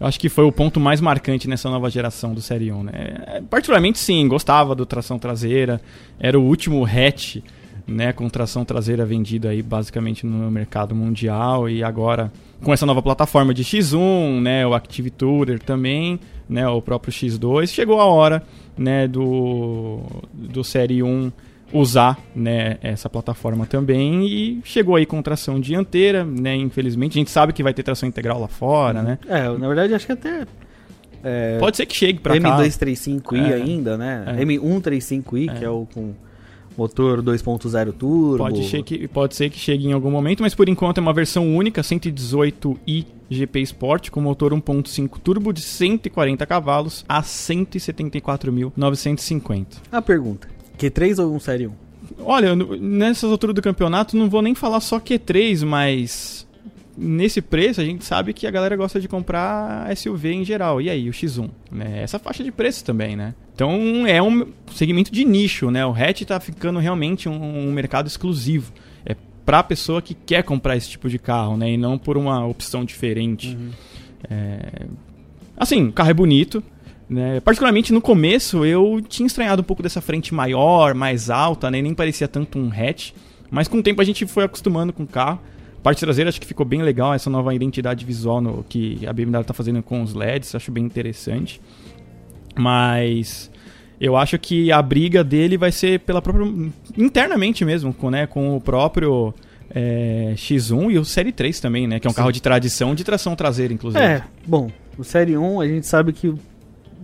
Eu 0.00 0.06
acho 0.08 0.18
que 0.18 0.28
foi 0.28 0.44
o 0.44 0.50
ponto 0.50 0.80
mais 0.80 1.00
marcante 1.00 1.48
nessa 1.48 1.70
nova 1.70 1.88
geração 1.88 2.34
do 2.34 2.40
Série 2.40 2.72
1, 2.72 2.82
né? 2.82 2.92
É, 3.26 3.40
Particularmente 3.48 4.00
sim, 4.00 4.26
gostava 4.26 4.74
do 4.74 4.84
tração 4.84 5.16
traseira. 5.16 5.80
Era 6.18 6.38
o 6.38 6.42
último 6.42 6.84
hatch, 6.84 7.36
né? 7.86 8.12
Com 8.12 8.28
tração 8.28 8.64
traseira 8.64 9.04
vendido 9.04 9.48
aí 9.48 9.62
basicamente 9.62 10.24
no 10.26 10.50
mercado 10.50 10.94
mundial. 10.94 11.68
E 11.68 11.82
agora 11.82 12.32
com 12.62 12.72
essa 12.72 12.86
nova 12.86 13.02
plataforma 13.02 13.52
de 13.52 13.64
X1, 13.64 14.40
né? 14.40 14.66
O 14.66 14.74
Active 14.74 15.10
Tourer 15.10 15.58
também, 15.60 16.18
né? 16.48 16.66
O 16.68 16.80
próprio 16.82 17.12
X2. 17.12 17.68
Chegou 17.68 18.00
a 18.00 18.04
hora, 18.04 18.42
né? 18.76 19.06
Do, 19.08 20.00
do 20.32 20.62
Série 20.64 21.02
1 21.02 21.30
usar 21.74 22.18
né, 22.36 22.76
essa 22.82 23.08
plataforma 23.08 23.64
também 23.64 24.26
e 24.26 24.60
chegou 24.62 24.94
aí 24.94 25.06
com 25.06 25.22
tração 25.22 25.58
dianteira, 25.58 26.22
né? 26.22 26.54
Infelizmente, 26.54 27.12
a 27.12 27.18
gente 27.20 27.30
sabe 27.30 27.54
que 27.54 27.62
vai 27.62 27.72
ter 27.72 27.82
tração 27.82 28.06
integral 28.06 28.38
lá 28.38 28.46
fora, 28.46 29.02
né? 29.02 29.18
É, 29.26 29.48
na 29.56 29.68
verdade 29.68 29.94
acho 29.94 30.04
que 30.04 30.12
até 30.12 30.44
é, 31.24 31.56
Pode 31.58 31.78
ser 31.78 31.86
que 31.86 31.96
chegue 31.96 32.18
pra 32.18 32.38
cá. 32.38 32.58
M235i 32.58 33.50
É. 33.50 33.54
ainda, 33.54 33.96
né? 33.96 34.22
É. 34.38 34.44
M135i, 34.44 35.48
É. 35.50 35.54
que 35.54 35.64
é 35.64 35.70
o 35.70 35.86
com 35.94 36.12
motor 36.76 37.22
2.0 37.22 37.92
turbo. 37.92 38.38
Pode 38.38 38.68
ser, 38.68 38.82
que, 38.82 39.06
pode 39.08 39.36
ser 39.36 39.48
que 39.50 39.58
chegue 39.58 39.86
em 39.86 39.92
algum 39.92 40.10
momento, 40.10 40.42
mas 40.42 40.54
por 40.54 40.68
enquanto 40.68 40.98
é 40.98 41.00
uma 41.00 41.12
versão 41.12 41.54
única, 41.54 41.82
118i 41.82 43.06
GP 43.30 43.60
Sport, 43.60 44.10
com 44.10 44.20
motor 44.20 44.52
1.5 44.52 45.18
turbo 45.18 45.52
de 45.52 45.62
140 45.62 46.44
cavalos 46.46 47.04
a 47.08 47.22
174.950. 47.22 49.66
A 49.90 50.02
pergunta, 50.02 50.48
Q3 50.78 51.22
ou 51.22 51.34
um 51.34 51.40
Série 51.40 51.66
1? 51.66 51.72
Olha, 52.24 52.54
nessas 52.54 53.30
alturas 53.30 53.54
do 53.54 53.62
campeonato 53.62 54.14
não 54.16 54.28
vou 54.28 54.42
nem 54.42 54.54
falar 54.54 54.80
só 54.80 55.00
Q3, 55.00 55.64
mas 55.64 56.46
nesse 56.96 57.40
preço 57.40 57.80
a 57.80 57.84
gente 57.84 58.04
sabe 58.04 58.32
que 58.32 58.46
a 58.46 58.50
galera 58.50 58.76
gosta 58.76 59.00
de 59.00 59.08
comprar 59.08 59.94
SUV 59.96 60.32
em 60.32 60.44
geral. 60.44 60.80
E 60.80 60.90
aí, 60.90 61.08
o 61.08 61.12
X1, 61.12 61.50
né? 61.70 62.02
Essa 62.02 62.18
faixa 62.18 62.42
de 62.42 62.52
preço 62.52 62.84
também, 62.84 63.16
né? 63.16 63.34
Então 63.54 64.06
é 64.06 64.22
um 64.22 64.46
segmento 64.72 65.12
de 65.12 65.24
nicho, 65.24 65.70
né? 65.70 65.84
O 65.84 65.92
hatch 65.92 66.22
tá 66.22 66.38
ficando 66.40 66.78
realmente 66.78 67.28
um, 67.28 67.68
um 67.68 67.72
mercado 67.72 68.06
exclusivo. 68.06 68.72
É 69.04 69.16
pra 69.44 69.62
pessoa 69.62 70.00
que 70.00 70.14
quer 70.14 70.42
comprar 70.42 70.76
esse 70.76 70.88
tipo 70.88 71.08
de 71.08 71.18
carro, 71.18 71.56
né? 71.56 71.72
E 71.72 71.76
não 71.76 71.98
por 71.98 72.16
uma 72.16 72.46
opção 72.46 72.84
diferente. 72.84 73.56
É, 74.30 74.86
Assim, 75.56 75.88
o 75.88 75.92
carro 75.92 76.10
é 76.10 76.14
bonito. 76.14 76.62
Né? 77.08 77.40
Particularmente 77.40 77.92
no 77.92 78.00
começo 78.00 78.64
eu 78.64 79.02
tinha 79.06 79.26
estranhado 79.26 79.60
um 79.60 79.64
pouco 79.64 79.82
dessa 79.82 80.00
frente 80.00 80.32
maior, 80.34 80.94
mais 80.94 81.28
alta, 81.28 81.70
né? 81.70 81.82
nem 81.82 81.94
parecia 81.94 82.26
tanto 82.26 82.58
um 82.58 82.68
hatch. 82.68 83.12
Mas 83.50 83.68
com 83.68 83.78
o 83.78 83.82
tempo 83.82 84.00
a 84.00 84.04
gente 84.04 84.26
foi 84.26 84.44
acostumando 84.44 84.92
com 84.92 85.02
o 85.02 85.06
carro. 85.06 85.40
Parte 85.82 86.00
traseira 86.00 86.28
acho 86.28 86.40
que 86.40 86.46
ficou 86.46 86.64
bem 86.64 86.82
legal, 86.82 87.12
essa 87.12 87.28
nova 87.28 87.52
identidade 87.54 88.04
visual 88.04 88.40
no, 88.40 88.64
que 88.68 89.04
a 89.06 89.12
BMW 89.12 89.40
está 89.40 89.52
fazendo 89.52 89.82
com 89.82 90.02
os 90.02 90.14
LEDs, 90.14 90.54
acho 90.54 90.70
bem 90.70 90.84
interessante. 90.84 91.60
Mas 92.56 93.50
eu 94.00 94.16
acho 94.16 94.38
que 94.38 94.70
a 94.70 94.80
briga 94.80 95.24
dele 95.24 95.56
vai 95.56 95.72
ser 95.72 96.00
pela 96.00 96.22
própria. 96.22 96.46
internamente 96.96 97.64
mesmo, 97.64 97.92
com, 97.92 98.10
né, 98.10 98.26
com 98.26 98.56
o 98.56 98.60
próprio 98.60 99.34
é, 99.74 100.34
X1 100.36 100.92
e 100.92 100.98
o 100.98 101.04
Série 101.04 101.32
3 101.32 101.60
também, 101.60 101.86
né? 101.86 101.98
Que 101.98 102.06
é 102.06 102.10
um 102.10 102.12
Sim. 102.12 102.16
carro 102.16 102.32
de 102.32 102.42
tradição 102.42 102.94
de 102.94 103.04
tração 103.04 103.34
traseira, 103.34 103.72
inclusive. 103.72 104.02
É, 104.02 104.22
bom, 104.46 104.70
o 104.98 105.04
Série 105.04 105.36
1 105.36 105.60
a 105.60 105.66
gente 105.66 105.86
sabe 105.86 106.12
que 106.12 106.34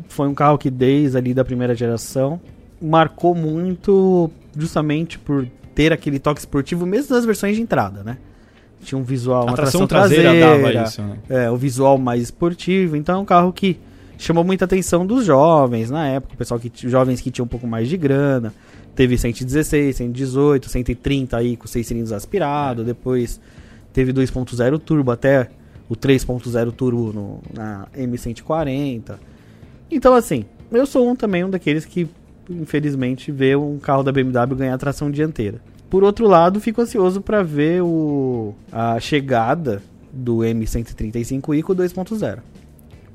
foi 0.08 0.28
um 0.28 0.34
carro 0.34 0.58
que 0.58 0.70
desde 0.70 1.16
ali 1.16 1.34
da 1.34 1.44
primeira 1.44 1.74
geração 1.74 2.40
marcou 2.80 3.34
muito 3.34 4.30
justamente 4.56 5.18
por 5.18 5.46
ter 5.74 5.92
aquele 5.92 6.18
toque 6.18 6.40
esportivo 6.40 6.84
mesmo 6.86 7.14
nas 7.14 7.24
versões 7.24 7.56
de 7.56 7.62
entrada, 7.62 8.02
né? 8.02 8.18
Tinha 8.82 8.98
um 8.98 9.02
visual, 9.02 9.44
uma 9.44 9.52
a 9.52 9.54
tração 9.54 9.86
tração 9.86 9.86
traseira, 9.86 10.30
traseira, 10.30 10.72
dava 10.72 10.88
isso, 10.88 11.02
né? 11.02 11.18
é, 11.28 11.50
o 11.50 11.56
visual 11.56 11.98
mais 11.98 12.22
esportivo, 12.22 12.96
então 12.96 13.16
é 13.16 13.18
um 13.18 13.24
carro 13.24 13.52
que 13.52 13.78
chamou 14.18 14.42
muita 14.44 14.64
atenção 14.64 15.06
dos 15.06 15.24
jovens 15.24 15.90
na 15.90 16.06
época, 16.06 16.34
o 16.34 16.36
pessoal 16.36 16.58
que 16.58 16.70
jovens 16.88 17.20
que 17.20 17.30
tinham 17.30 17.44
um 17.44 17.48
pouco 17.48 17.66
mais 17.66 17.88
de 17.88 17.96
grana. 17.96 18.52
Teve 18.94 19.16
116, 19.16 19.94
118, 19.94 20.68
130 20.68 21.36
aí 21.36 21.56
com 21.56 21.68
6 21.68 21.86
cilindros 21.86 22.12
aspirado, 22.12 22.82
depois 22.82 23.40
teve 23.92 24.12
2.0 24.12 24.78
turbo 24.80 25.12
até 25.12 25.48
o 25.88 25.94
3.0 25.94 26.72
turbo 26.72 27.12
no, 27.12 27.40
na 27.54 27.86
M140. 27.96 29.14
Então 29.88 30.14
assim, 30.14 30.44
eu 30.72 30.84
sou 30.84 31.08
um 31.08 31.14
também 31.14 31.44
um 31.44 31.50
daqueles 31.50 31.84
que 31.84 32.08
infelizmente 32.50 33.30
vê 33.30 33.54
um 33.54 33.78
carro 33.78 34.02
da 34.02 34.10
BMW 34.10 34.56
ganhar 34.56 34.76
tração 34.78 35.10
dianteira. 35.10 35.60
Por 35.90 36.04
outro 36.04 36.26
lado, 36.28 36.60
fico 36.60 36.80
ansioso 36.82 37.20
para 37.20 37.42
ver 37.42 37.82
o, 37.82 38.54
a 38.70 39.00
chegada 39.00 39.82
do 40.12 40.38
M135i 40.38 41.62
com 41.62 41.72
o 41.72 41.76
2.0. 41.76 42.38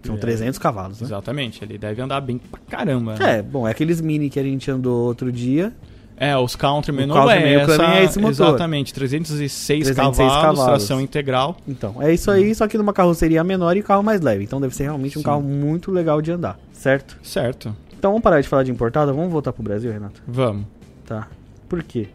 São 0.04 0.16
É. 0.16 0.18
300 0.18 0.60
cavalos, 0.60 1.00
né? 1.00 1.08
Exatamente, 1.08 1.64
ele 1.64 1.78
deve 1.78 2.02
andar 2.02 2.20
bem 2.20 2.38
pra 2.38 2.60
caramba. 2.70 3.16
né? 3.18 3.38
É, 3.38 3.42
bom, 3.42 3.68
é 3.68 3.72
aqueles 3.72 4.02
mini 4.02 4.30
que 4.30 4.40
a 4.40 4.44
gente 4.44 4.70
andou 4.70 5.06
outro 5.06 5.32
dia. 5.32 5.72
É, 6.18 6.38
os 6.38 6.56
Countryman 6.56 7.06
O 7.06 7.08
não 7.08 7.16
Countryman, 7.16 7.46
é 7.48 7.54
essa, 7.56 7.84
é 7.96 8.04
esse 8.04 8.20
motor. 8.20 8.50
Exatamente, 8.50 8.94
306, 8.94 9.86
306 9.86 10.16
cavalos, 10.30 10.60
cavalos. 10.60 10.66
tração 10.66 11.02
integral. 11.02 11.58
Então, 11.68 12.02
é 12.02 12.14
isso 12.14 12.30
aí, 12.30 12.54
só 12.54 12.68
que 12.68 12.78
numa 12.78 12.94
carroceria 12.94 13.44
menor 13.44 13.76
e 13.78 13.82
carro 13.84 14.04
mais 14.04 14.22
leve. 14.22 14.44
Então 14.44 14.60
deve 14.62 14.76
ser 14.76 14.84
realmente 14.84 15.18
um 15.18 15.22
Sim. 15.22 15.26
carro 15.26 15.42
muito 15.42 15.90
legal 15.92 16.22
de 16.22 16.32
andar, 16.32 16.60
certo? 16.72 17.18
Certo, 17.24 17.76
Então 17.98 18.12
vamos 18.12 18.24
parar 18.24 18.42
de 18.42 18.48
falar 18.48 18.64
de 18.64 18.72
importada, 18.72 19.12
vamos 19.14 19.32
voltar 19.32 19.54
pro 19.54 19.64
Brasil, 19.64 19.92
Renato? 19.92 20.22
vamos. 20.28 20.66
Tá. 21.06 21.28
Por 21.68 21.82
quê? 21.84 22.08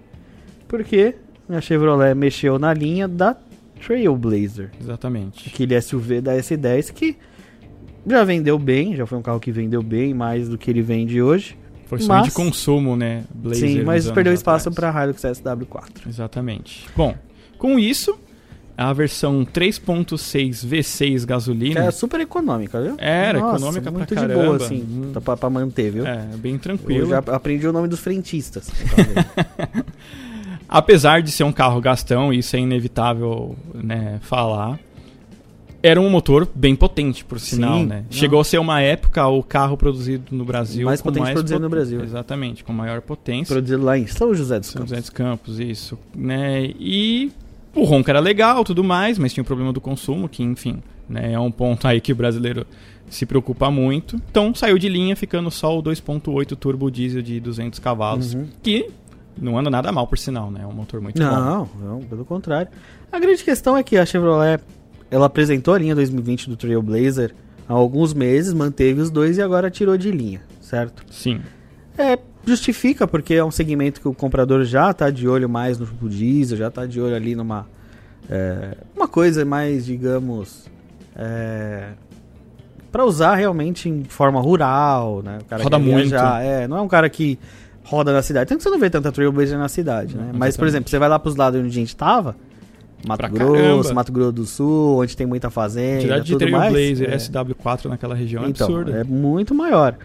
Porque 0.68 1.14
a 1.48 1.60
Chevrolet 1.60 2.14
mexeu 2.14 2.58
na 2.58 2.72
linha 2.74 3.08
da 3.08 3.34
Trailblazer, 3.84 4.70
Exatamente. 4.80 5.48
aquele 5.48 5.80
SUV 5.80 6.20
da 6.20 6.34
S10 6.36 6.92
que 6.92 7.16
já 8.06 8.22
vendeu 8.24 8.58
bem, 8.58 8.94
já 8.96 9.06
foi 9.06 9.18
um 9.18 9.22
carro 9.22 9.40
que 9.40 9.50
vendeu 9.52 9.82
bem 9.82 10.12
mais 10.14 10.48
do 10.48 10.58
que 10.58 10.70
ele 10.70 10.82
vende 10.82 11.20
hoje. 11.22 11.56
Foi 11.86 11.98
sonho 12.00 12.20
de 12.22 12.26
Mas- 12.26 12.34
consumo, 12.34 12.96
né? 12.96 13.24
Blazer 13.34 13.68
Sim, 13.68 13.82
mas 13.82 14.10
perdeu 14.10 14.34
espaço 14.34 14.70
para 14.70 14.90
Hilux 15.04 15.22
SW4. 15.24 16.06
Exatamente. 16.06 16.86
Bom, 16.94 17.14
com 17.56 17.78
isso, 17.78 18.18
a 18.76 18.92
versão 18.92 19.42
3.6 19.44 20.64
V6 20.66 21.20
Que 21.20 21.26
gasolina 21.26 21.80
é 21.84 21.90
super 21.90 22.20
econômica, 22.20 22.80
viu? 22.82 22.94
Era 22.98 23.38
Nossa, 23.40 23.56
econômica 23.56 23.82
pra 23.84 23.92
muito 23.92 24.08
de 24.10 24.14
caramba. 24.20 24.42
boa, 24.44 24.56
assim, 24.56 24.82
Hum. 24.86 25.12
pra, 25.24 25.36
pra 25.36 25.48
manter, 25.48 25.90
viu? 25.92 26.06
é 26.06 26.26
bem 26.36 26.54
Eu 26.54 26.58
tranquilo. 26.58 27.08
já 27.08 27.18
aprendi 27.18 27.66
o 27.66 27.72
nome 27.72 27.88
dos 27.88 28.00
frentistas. 28.00 28.70
Apesar 30.68 31.22
de 31.22 31.30
ser 31.30 31.44
um 31.44 31.52
carro 31.52 31.80
gastão, 31.80 32.32
isso 32.32 32.54
é 32.54 32.58
inevitável 32.60 33.56
né, 33.74 34.18
falar. 34.22 34.78
Era 35.82 36.00
um 36.00 36.10
motor 36.10 36.46
bem 36.54 36.74
potente, 36.74 37.24
por 37.24 37.38
sinal, 37.38 37.78
Sim, 37.78 37.86
né? 37.86 37.96
não. 38.10 38.10
Chegou 38.10 38.40
a 38.40 38.44
ser 38.44 38.58
uma 38.58 38.80
época 38.80 39.26
o 39.28 39.42
carro 39.44 39.76
produzido 39.76 40.24
no 40.36 40.44
Brasil. 40.44 40.84
Mais 40.84 41.00
potente 41.00 41.24
produzido 41.32 41.52
pot- 41.52 41.62
no 41.62 41.68
Brasil. 41.70 42.02
Exatamente, 42.02 42.64
com 42.64 42.72
maior 42.72 43.00
potência. 43.00 43.54
produzido 43.54 43.84
lá 43.84 43.96
em 43.96 44.06
São 44.06 44.34
José 44.34 44.58
dos 44.58 44.68
São 44.68 44.80
Campos. 44.80 44.90
José 44.90 45.00
dos 45.00 45.10
Campos, 45.10 45.60
isso. 45.60 45.98
Né? 46.14 46.72
E 46.80 47.30
o 47.74 47.84
ronco 47.84 48.10
era 48.10 48.18
legal, 48.18 48.64
tudo 48.64 48.82
mais, 48.82 49.18
mas 49.18 49.32
tinha 49.32 49.42
o 49.42 49.46
problema 49.46 49.72
do 49.72 49.80
consumo, 49.80 50.28
que, 50.28 50.42
enfim, 50.42 50.82
né, 51.08 51.32
é 51.32 51.38
um 51.38 51.50
ponto 51.50 51.86
aí 51.86 52.00
que 52.00 52.12
o 52.12 52.16
brasileiro 52.16 52.66
se 53.08 53.24
preocupa 53.24 53.70
muito. 53.70 54.16
Então 54.30 54.52
saiu 54.54 54.76
de 54.78 54.88
linha, 54.88 55.14
ficando 55.14 55.48
só 55.48 55.78
o 55.78 55.82
2.8 55.82 56.56
turbo 56.56 56.90
diesel 56.90 57.22
de 57.22 57.38
200 57.38 57.78
cavalos, 57.78 58.34
Uhum. 58.34 58.46
que 58.62 58.90
não 59.40 59.58
anda 59.58 59.70
nada 59.70 59.90
mal, 59.92 60.06
por 60.06 60.18
sinal, 60.18 60.50
né? 60.50 60.60
É 60.62 60.66
um 60.66 60.72
motor 60.72 61.00
muito 61.00 61.18
bom. 61.18 61.24
Não, 61.28 61.68
não, 61.80 62.00
pelo 62.00 62.24
contrário. 62.24 62.68
A 63.10 63.18
grande 63.18 63.42
questão 63.44 63.76
é 63.76 63.82
que 63.82 63.96
a 63.96 64.04
Chevrolet, 64.04 64.60
ela 65.10 65.26
apresentou 65.26 65.74
a 65.74 65.78
linha 65.78 65.94
2020 65.94 66.48
do 66.50 66.56
Trailblazer 66.56 67.34
há 67.68 67.72
alguns 67.72 68.14
meses, 68.14 68.52
manteve 68.52 69.00
os 69.00 69.10
dois 69.10 69.38
e 69.38 69.42
agora 69.42 69.70
tirou 69.70 69.96
de 69.96 70.10
linha, 70.10 70.42
certo? 70.60 71.04
Sim. 71.10 71.40
É, 71.96 72.18
justifica, 72.46 73.06
porque 73.06 73.34
é 73.34 73.44
um 73.44 73.50
segmento 73.50 74.00
que 74.00 74.08
o 74.08 74.14
comprador 74.14 74.64
já 74.64 74.92
tá 74.92 75.10
de 75.10 75.28
olho 75.28 75.48
mais 75.48 75.78
no 75.78 76.08
diesel, 76.08 76.56
já 76.56 76.70
tá 76.70 76.86
de 76.86 77.00
olho 77.00 77.14
ali 77.14 77.34
numa. 77.34 77.66
É, 78.30 78.76
uma 78.96 79.08
coisa 79.08 79.44
mais, 79.44 79.84
digamos. 79.86 80.66
É, 81.16 81.90
para 82.90 83.04
usar 83.04 83.34
realmente 83.34 83.88
em 83.88 84.04
forma 84.04 84.40
rural, 84.40 85.22
né? 85.22 85.38
O 85.42 85.44
cara 85.44 85.62
Roda 85.62 85.78
muito. 85.78 86.08
viajar, 86.08 86.42
É, 86.42 86.66
não 86.66 86.78
é 86.78 86.80
um 86.80 86.88
cara 86.88 87.08
que 87.10 87.38
roda 87.88 88.12
na 88.12 88.22
cidade. 88.22 88.48
Tanto 88.48 88.58
que 88.58 88.62
você 88.64 88.70
não 88.70 88.78
vê 88.78 88.90
tanta 88.90 89.10
Trailblazer 89.10 89.58
na 89.58 89.68
cidade, 89.68 90.16
né? 90.16 90.30
Não, 90.32 90.38
Mas, 90.38 90.56
por 90.56 90.64
exatamente. 90.64 90.68
exemplo, 90.70 90.90
você 90.90 90.98
vai 90.98 91.08
lá 91.08 91.18
pros 91.18 91.36
lados 91.36 91.58
onde 91.60 91.68
a 91.68 91.72
gente 91.72 91.96
tava, 91.96 92.36
Mato 93.06 93.18
Pra 93.18 93.28
Grosso, 93.28 93.52
caramba. 93.54 93.94
Mato 93.94 94.12
Grosso 94.12 94.32
do 94.32 94.44
Sul, 94.46 95.00
onde 95.02 95.16
tem 95.16 95.26
muita 95.26 95.50
fazenda, 95.50 95.96
quantidade 95.98 96.24
de 96.26 96.32
tudo 96.32 96.50
mais. 96.50 97.00
É. 97.00 97.16
SW4 97.16 97.86
naquela 97.86 98.14
região 98.14 98.44
é 98.44 98.48
Então, 98.48 98.66
absurda. 98.66 98.90
é 98.98 99.04
muito 99.04 99.54
maior. 99.54 99.96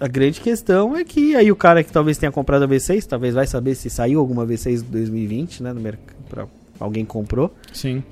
A 0.00 0.06
grande 0.08 0.40
questão 0.40 0.94
é 0.96 1.04
que 1.04 1.34
aí 1.34 1.50
o 1.50 1.56
cara 1.56 1.82
que 1.82 1.90
talvez 1.90 2.18
tenha 2.18 2.30
comprado 2.30 2.62
a 2.64 2.68
V6, 2.68 3.04
talvez 3.06 3.34
vai 3.34 3.46
saber 3.46 3.74
se 3.74 3.88
saiu 3.90 4.20
alguma 4.20 4.46
V6 4.46 4.76
de 4.76 4.82
2020, 4.84 5.62
né, 5.62 5.72
no 5.72 5.80
mercado, 5.80 6.48
alguém 6.78 7.04
comprou, 7.04 7.52
Sim, 7.72 8.02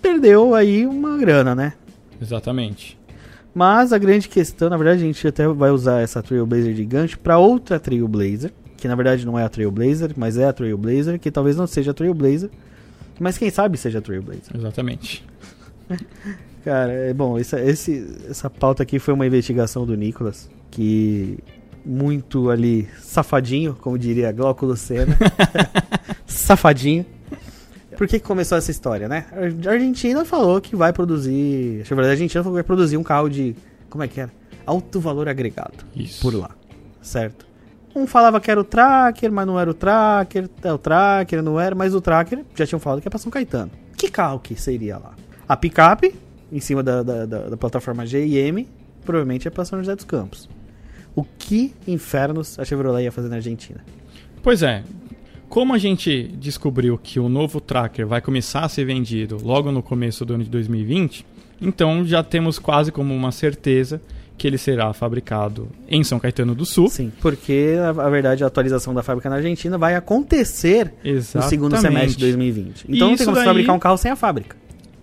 perdeu 0.00 0.54
aí 0.54 0.84
uma 0.86 1.16
grana, 1.16 1.54
né? 1.54 1.72
exatamente. 2.20 2.98
Mas 3.54 3.92
a 3.92 3.98
grande 3.98 4.28
questão, 4.28 4.70
na 4.70 4.76
verdade, 4.76 5.02
a 5.02 5.06
gente 5.06 5.26
até 5.26 5.46
vai 5.48 5.70
usar 5.70 6.00
essa 6.00 6.22
Trailblazer 6.22 6.74
de 6.74 6.84
gancho 6.84 7.18
para 7.18 7.38
outra 7.38 7.78
Trailblazer, 7.78 8.52
que 8.76 8.88
na 8.88 8.94
verdade 8.94 9.26
não 9.26 9.38
é 9.38 9.44
a 9.44 9.48
Trailblazer, 9.48 10.12
mas 10.16 10.38
é 10.38 10.46
a 10.46 10.52
Trailblazer, 10.52 11.18
que 11.18 11.30
talvez 11.30 11.56
não 11.56 11.66
seja 11.66 11.90
a 11.90 11.94
Trailblazer, 11.94 12.50
mas 13.20 13.36
quem 13.36 13.50
sabe 13.50 13.76
seja 13.76 13.98
a 13.98 14.02
Trailblazer. 14.02 14.56
Exatamente. 14.56 15.24
Cara, 16.64 16.92
é 16.92 17.12
bom, 17.12 17.38
essa, 17.38 17.60
esse, 17.60 18.06
essa 18.28 18.48
pauta 18.48 18.82
aqui 18.82 18.98
foi 18.98 19.12
uma 19.12 19.26
investigação 19.26 19.84
do 19.84 19.96
Nicolas, 19.96 20.48
que 20.70 21.38
muito 21.84 22.50
ali 22.50 22.88
safadinho, 23.00 23.76
como 23.80 23.98
diria 23.98 24.32
Glauco 24.32 24.64
Lucena. 24.64 25.18
safadinho. 26.24 27.04
Por 27.96 28.06
que, 28.08 28.18
que 28.18 28.26
começou 28.26 28.56
essa 28.58 28.70
história, 28.70 29.08
né? 29.08 29.26
A 29.32 29.70
Argentina 29.70 30.24
falou 30.24 30.60
que 30.60 30.74
vai 30.76 30.92
produzir. 30.92 31.82
A 31.90 31.94
a 31.94 32.10
Argentina 32.10 32.42
falou 32.42 32.54
que 32.56 32.62
vai 32.62 32.66
produzir 32.66 32.96
um 32.96 33.02
carro 33.02 33.28
de. 33.28 33.54
Como 33.90 34.02
é 34.02 34.08
que 34.08 34.20
era? 34.20 34.30
Alto 34.66 35.00
valor 35.00 35.28
agregado. 35.28 35.84
Isso. 35.94 36.20
Por 36.22 36.34
lá. 36.34 36.50
Certo? 37.00 37.46
Um 37.94 38.06
falava 38.06 38.40
que 38.40 38.50
era 38.50 38.58
o 38.60 38.64
Tracker, 38.64 39.30
mas 39.30 39.46
não 39.46 39.58
era 39.60 39.70
o 39.70 39.74
Tracker. 39.74 40.48
É 40.62 40.72
o 40.72 40.78
Tracker, 40.78 41.42
não 41.42 41.60
era, 41.60 41.74
mas 41.74 41.94
o 41.94 42.00
Tracker 42.00 42.44
já 42.54 42.66
tinham 42.66 42.80
falado 42.80 43.00
que 43.02 43.08
é 43.08 43.10
pra 43.10 43.18
São 43.18 43.30
Caetano. 43.30 43.70
Que 43.96 44.10
carro 44.10 44.38
que 44.40 44.58
seria 44.60 44.96
lá? 44.98 45.14
A 45.48 45.56
picape, 45.56 46.14
em 46.50 46.60
cima 46.60 46.82
da, 46.82 47.02
da, 47.02 47.26
da- 47.26 47.48
da 47.50 47.56
plataforma 47.56 48.06
GIM, 48.06 48.66
provavelmente 49.04 49.46
é 49.46 49.50
pra 49.50 49.64
São 49.64 49.78
José 49.78 49.94
dos 49.94 50.04
Campos. 50.06 50.48
O 51.14 51.22
que 51.22 51.74
infernos 51.86 52.58
a 52.58 52.64
Chevrolet 52.64 53.04
ia 53.04 53.12
fazer 53.12 53.28
na 53.28 53.36
Argentina? 53.36 53.84
Pois 54.42 54.62
é, 54.62 54.82
como 55.52 55.74
a 55.74 55.78
gente 55.78 56.30
descobriu 56.40 56.96
que 56.96 57.20
o 57.20 57.28
novo 57.28 57.60
Tracker 57.60 58.06
vai 58.06 58.22
começar 58.22 58.60
a 58.60 58.68
ser 58.70 58.86
vendido 58.86 59.36
logo 59.44 59.70
no 59.70 59.82
começo 59.82 60.24
do 60.24 60.32
ano 60.32 60.44
de 60.44 60.48
2020, 60.48 61.26
então 61.60 62.06
já 62.06 62.22
temos 62.22 62.58
quase 62.58 62.90
como 62.90 63.14
uma 63.14 63.30
certeza 63.30 64.00
que 64.38 64.46
ele 64.46 64.56
será 64.56 64.94
fabricado 64.94 65.68
em 65.86 66.02
São 66.02 66.18
Caetano 66.18 66.54
do 66.54 66.64
Sul. 66.64 66.88
Sim, 66.88 67.12
porque 67.20 67.74
a, 67.78 67.90
a 67.90 68.08
verdade 68.08 68.42
a 68.42 68.46
atualização 68.46 68.94
da 68.94 69.02
fábrica 69.02 69.28
na 69.28 69.36
Argentina 69.36 69.76
vai 69.76 69.94
acontecer 69.94 70.90
no 71.04 71.10
Exatamente. 71.10 71.50
segundo 71.50 71.76
semestre 71.76 72.12
de 72.14 72.20
2020. 72.20 72.84
Então 72.88 73.10
não 73.10 73.16
tem 73.18 73.26
como 73.26 73.36
daí- 73.36 73.44
fabricar 73.44 73.76
um 73.76 73.78
carro 73.78 73.98
sem 73.98 74.10
a 74.10 74.16
fábrica. 74.16 74.56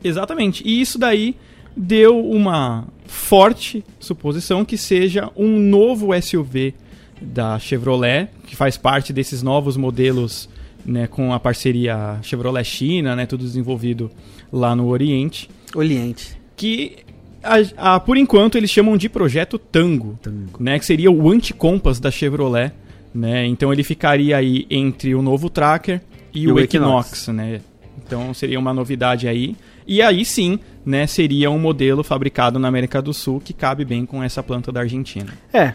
Exatamente. 0.04 0.68
E 0.68 0.82
isso 0.82 0.98
daí 0.98 1.36
deu 1.78 2.20
uma 2.26 2.88
forte 3.06 3.86
suposição 4.00 4.66
que 4.66 4.78
seja 4.80 5.30
um 5.38 5.60
novo 5.60 6.10
SUV 6.20 6.74
da 7.22 7.58
Chevrolet, 7.60 8.30
que 8.48 8.56
faz 8.56 8.78
parte 8.78 9.12
desses 9.14 9.42
novos 9.44 9.76
modelos 9.78 10.50
né, 10.86 11.08
com 11.08 11.34
a 11.34 11.40
parceria 11.40 12.18
Chevrolet 12.22 12.64
China, 12.64 13.16
né, 13.16 13.26
tudo 13.26 13.44
desenvolvido 13.44 14.10
lá 14.52 14.76
no 14.76 14.88
Oriente, 14.88 15.50
Oriente. 15.76 16.38
que 16.56 16.98
a- 17.44 17.96
a- 17.96 18.00
por 18.00 18.18
enquanto 18.18 18.58
eles 18.58 18.70
chamam 18.72 18.96
de 18.98 19.10
projeto 19.10 19.58
Tango, 19.60 20.18
Tango. 20.22 20.58
né, 20.64 20.80
que 20.80 20.86
seria 20.86 21.12
o 21.12 21.30
anti-compass 21.30 22.00
da 22.00 22.10
Chevrolet, 22.10 22.72
né? 23.14 23.46
Então 23.46 23.72
ele 23.74 23.84
ficaria 23.84 24.38
aí 24.38 24.66
entre 24.70 25.14
o 25.16 25.22
novo 25.22 25.50
Tracker 25.50 26.02
e, 26.34 26.50
o, 26.50 26.60
Equinox, 26.60 27.28
né? 27.30 27.60
Então 28.06 28.34
seria 28.34 28.60
uma 28.60 28.74
novidade 28.74 29.28
aí. 29.28 29.56
E 29.88 30.02
aí 30.02 30.24
sim, 30.24 30.60
né, 30.86 31.06
seria 31.08 31.50
um 31.52 31.58
modelo 31.60 32.04
fabricado 32.04 32.58
na 32.60 32.68
América 32.68 33.02
do 33.02 33.14
Sul 33.14 33.42
que 33.44 33.52
cabe 33.54 33.84
bem 33.84 34.06
com 34.06 34.22
essa 34.24 34.42
planta 34.44 34.72
da 34.72 34.82
Argentina. 34.82 35.34
É. 35.54 35.74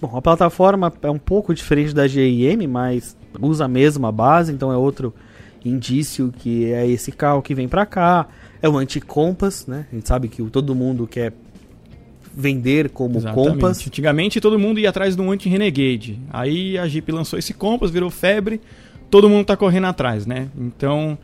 Bom, 0.00 0.16
a 0.16 0.22
plataforma 0.22 0.92
é 1.02 1.10
um 1.10 1.18
pouco 1.18 1.54
diferente 1.54 1.94
da 1.94 2.06
GIM, 2.06 2.66
mas 2.66 3.16
usa 3.40 3.64
a 3.64 3.68
mesma 3.68 4.12
base, 4.12 4.52
então 4.52 4.72
é 4.72 4.76
outro 4.76 5.14
indício 5.64 6.32
que 6.38 6.72
é 6.72 6.86
esse 6.86 7.10
carro 7.10 7.42
que 7.42 7.54
vem 7.54 7.68
pra 7.68 7.86
cá. 7.86 8.26
É 8.60 8.68
o 8.68 8.76
anti-compass, 8.76 9.66
né? 9.66 9.86
A 9.90 9.94
gente 9.94 10.08
sabe 10.08 10.28
que 10.28 10.42
todo 10.44 10.74
mundo 10.74 11.06
quer 11.06 11.32
vender 12.36 12.90
como 12.90 13.16
Exatamente. 13.16 13.52
compass. 13.52 13.86
Antigamente 13.86 14.40
todo 14.40 14.58
mundo 14.58 14.78
ia 14.78 14.90
atrás 14.90 15.16
de 15.16 15.22
um 15.22 15.32
anti-Renegade. 15.32 16.20
Aí 16.30 16.76
a 16.76 16.86
Jeep 16.86 17.10
lançou 17.10 17.38
esse 17.38 17.54
Compass, 17.54 17.90
virou 17.90 18.10
febre, 18.10 18.60
todo 19.10 19.28
mundo 19.28 19.46
tá 19.46 19.56
correndo 19.56 19.86
atrás, 19.86 20.26
né? 20.26 20.48
Então 20.56 21.16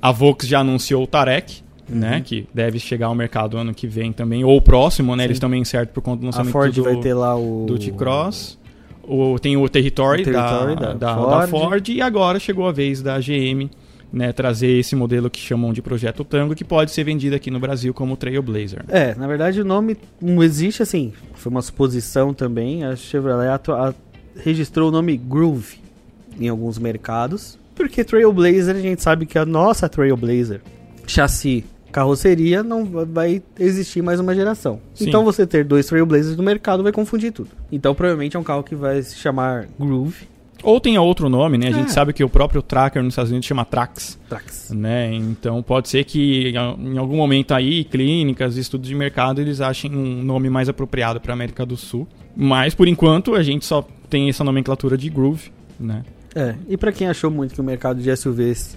a 0.00 0.12
Volks 0.12 0.46
já 0.46 0.60
anunciou 0.60 1.02
o 1.02 1.06
Tarek, 1.06 1.62
né? 1.90 2.22
Que 2.24 2.46
deve 2.54 2.78
chegar 2.78 3.06
ao 3.06 3.14
mercado 3.14 3.56
ano 3.58 3.74
que 3.74 3.86
vem 3.86 4.12
também, 4.12 4.44
ou 4.44 4.60
próximo, 4.62 5.14
né? 5.16 5.24
Sim. 5.24 5.26
Eles 5.28 5.38
bem 5.50 5.64
certo 5.64 5.90
por 5.90 6.00
conta 6.02 6.20
do 6.20 6.24
A 6.24 6.26
lançamento 6.26 6.52
Ford 6.52 6.74
do, 6.74 6.82
vai 6.84 6.96
ter 6.96 7.14
lá 7.14 7.36
o 7.36 7.64
do 7.66 7.78
T-Cross. 7.78 8.58
O, 9.02 9.38
tem 9.40 9.56
o 9.56 9.68
Territory, 9.68 10.22
O 10.22 10.24
Territory 10.24 10.76
da, 10.76 10.92
da 10.92 10.94
da, 10.94 11.14
Ford. 11.16 11.30
da 11.30 11.46
Ford. 11.48 11.88
E 11.88 12.00
agora 12.00 12.38
chegou 12.38 12.68
a 12.68 12.72
vez 12.72 13.02
da 13.02 13.18
GM 13.18 13.68
né, 14.12 14.32
trazer 14.32 14.68
esse 14.78 14.94
modelo 14.94 15.28
que 15.30 15.40
chamam 15.40 15.72
de 15.72 15.80
Projeto 15.82 16.22
Tango, 16.24 16.54
que 16.54 16.64
pode 16.64 16.90
ser 16.92 17.02
vendido 17.04 17.34
aqui 17.34 17.50
no 17.50 17.58
Brasil 17.60 17.92
como 17.94 18.16
Trailblazer. 18.16 18.84
É, 18.88 19.14
na 19.16 19.26
verdade 19.26 19.60
o 19.60 19.64
nome 19.64 19.96
não 20.20 20.42
existe 20.42 20.82
assim, 20.82 21.12
foi 21.34 21.50
uma 21.50 21.62
suposição 21.62 22.32
também. 22.34 22.84
A 22.84 22.94
Chevrolet 22.96 23.48
atu- 23.48 23.72
a- 23.72 23.94
registrou 24.44 24.88
o 24.88 24.92
nome 24.92 25.16
Groove 25.16 25.78
em 26.40 26.48
alguns 26.48 26.78
mercados, 26.78 27.58
porque 27.74 28.02
Trailblazer 28.04 28.76
a 28.76 28.80
gente 28.80 29.02
sabe 29.02 29.26
que 29.26 29.38
a 29.38 29.44
nossa 29.46 29.88
Trailblazer, 29.88 30.60
chassi, 31.06 31.64
carroceria, 31.90 32.62
não 32.62 32.84
va- 32.84 33.04
vai 33.04 33.42
existir 33.58 34.02
mais 34.02 34.18
uma 34.20 34.34
geração. 34.34 34.80
Sim. 34.94 35.08
Então 35.08 35.24
você 35.24 35.46
ter 35.46 35.64
dois 35.64 35.86
Trailblazers 35.86 36.36
no 36.36 36.42
mercado 36.42 36.82
vai 36.82 36.92
confundir 36.92 37.32
tudo. 37.32 37.50
Então 37.70 37.94
provavelmente 37.94 38.36
é 38.36 38.40
um 38.40 38.44
carro 38.44 38.62
que 38.62 38.74
vai 38.74 39.02
se 39.02 39.16
chamar 39.16 39.66
Groove. 39.78 40.28
Ou 40.62 40.78
tenha 40.78 41.00
outro 41.00 41.30
nome, 41.30 41.56
né? 41.56 41.68
A 41.68 41.72
gente 41.72 41.86
É. 41.86 41.92
sabe 41.92 42.12
que 42.12 42.22
o 42.22 42.28
próprio 42.28 42.60
Tracker 42.60 43.02
nos 43.02 43.12
Estados 43.14 43.30
Unidos 43.30 43.46
chama 43.46 43.64
Trax. 43.64 44.18
Trax. 44.28 44.70
Né? 44.70 45.14
Então 45.14 45.62
pode 45.62 45.88
ser 45.88 46.04
que 46.04 46.50
em 46.50 46.98
algum 46.98 47.16
momento 47.16 47.54
aí, 47.54 47.82
clínicas, 47.84 48.56
estudos 48.58 48.86
de 48.88 48.94
mercado, 48.94 49.40
eles 49.40 49.62
achem 49.62 49.90
um 49.96 50.22
nome 50.22 50.50
mais 50.50 50.68
apropriado 50.68 51.18
para 51.18 51.32
América 51.32 51.64
do 51.64 51.78
Sul. 51.78 52.06
Mas 52.36 52.74
por 52.74 52.86
enquanto 52.88 53.34
a 53.34 53.42
gente 53.42 53.64
só 53.64 53.86
tem 54.10 54.28
essa 54.28 54.44
nomenclatura 54.44 54.98
de 54.98 55.08
Groove, 55.08 55.50
né? 55.78 56.02
É, 56.34 56.54
e 56.68 56.76
pra 56.76 56.92
quem 56.92 57.08
achou 57.08 57.30
muito 57.30 57.54
que 57.54 57.60
o 57.60 57.64
mercado 57.64 58.00
de 58.00 58.14
SUVs 58.14 58.76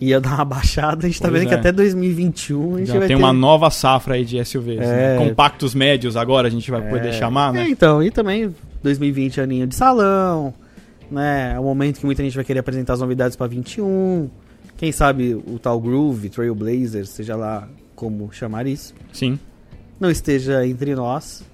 ia 0.00 0.20
dar 0.20 0.34
uma 0.36 0.44
baixada, 0.44 1.06
a 1.06 1.08
gente 1.10 1.20
tá 1.20 1.28
Pois 1.28 1.40
vendo 1.40 1.48
que 1.50 1.54
é. 1.54 1.58
até 1.58 1.70
2021 1.72 2.74
a 2.74 2.78
gente 2.78 2.86
Já 2.88 2.98
vai 2.98 3.08
tem 3.08 3.16
ter... 3.16 3.22
uma 3.22 3.32
nova 3.32 3.68
safra 3.70 4.14
aí 4.14 4.24
de 4.24 4.42
SUVs, 4.44 4.80
É. 4.80 5.18
né? 5.18 5.28
Compactos 5.28 5.74
médios 5.74 6.16
agora 6.16 6.48
a 6.48 6.50
gente 6.50 6.70
vai 6.70 6.80
É. 6.80 6.88
poder 6.88 7.12
chamar, 7.12 7.50
É, 7.54 7.58
né? 7.64 7.68
então, 7.68 8.02
e 8.02 8.10
também 8.10 8.54
2020 8.82 9.40
é 9.40 9.42
aninho 9.42 9.66
de 9.66 9.74
salão, 9.74 10.54
né? 11.10 11.52
É 11.54 11.60
o 11.60 11.64
momento 11.64 12.00
que 12.00 12.06
muita 12.06 12.22
gente 12.22 12.34
vai 12.34 12.44
querer 12.44 12.60
apresentar 12.60 12.94
as 12.94 13.00
novidades 13.00 13.36
pra 13.36 13.46
21. 13.46 14.30
Quem 14.76 14.90
sabe 14.92 15.34
o 15.34 15.58
tal 15.58 15.78
Groove, 15.78 16.30
Trailblazer, 16.30 17.06
seja 17.06 17.36
lá 17.36 17.68
como 17.94 18.32
chamar 18.32 18.66
isso, 18.66 18.94
Sim. 19.12 19.38
não 20.00 20.10
esteja 20.10 20.66
entre 20.66 20.94
nós. 20.94 21.44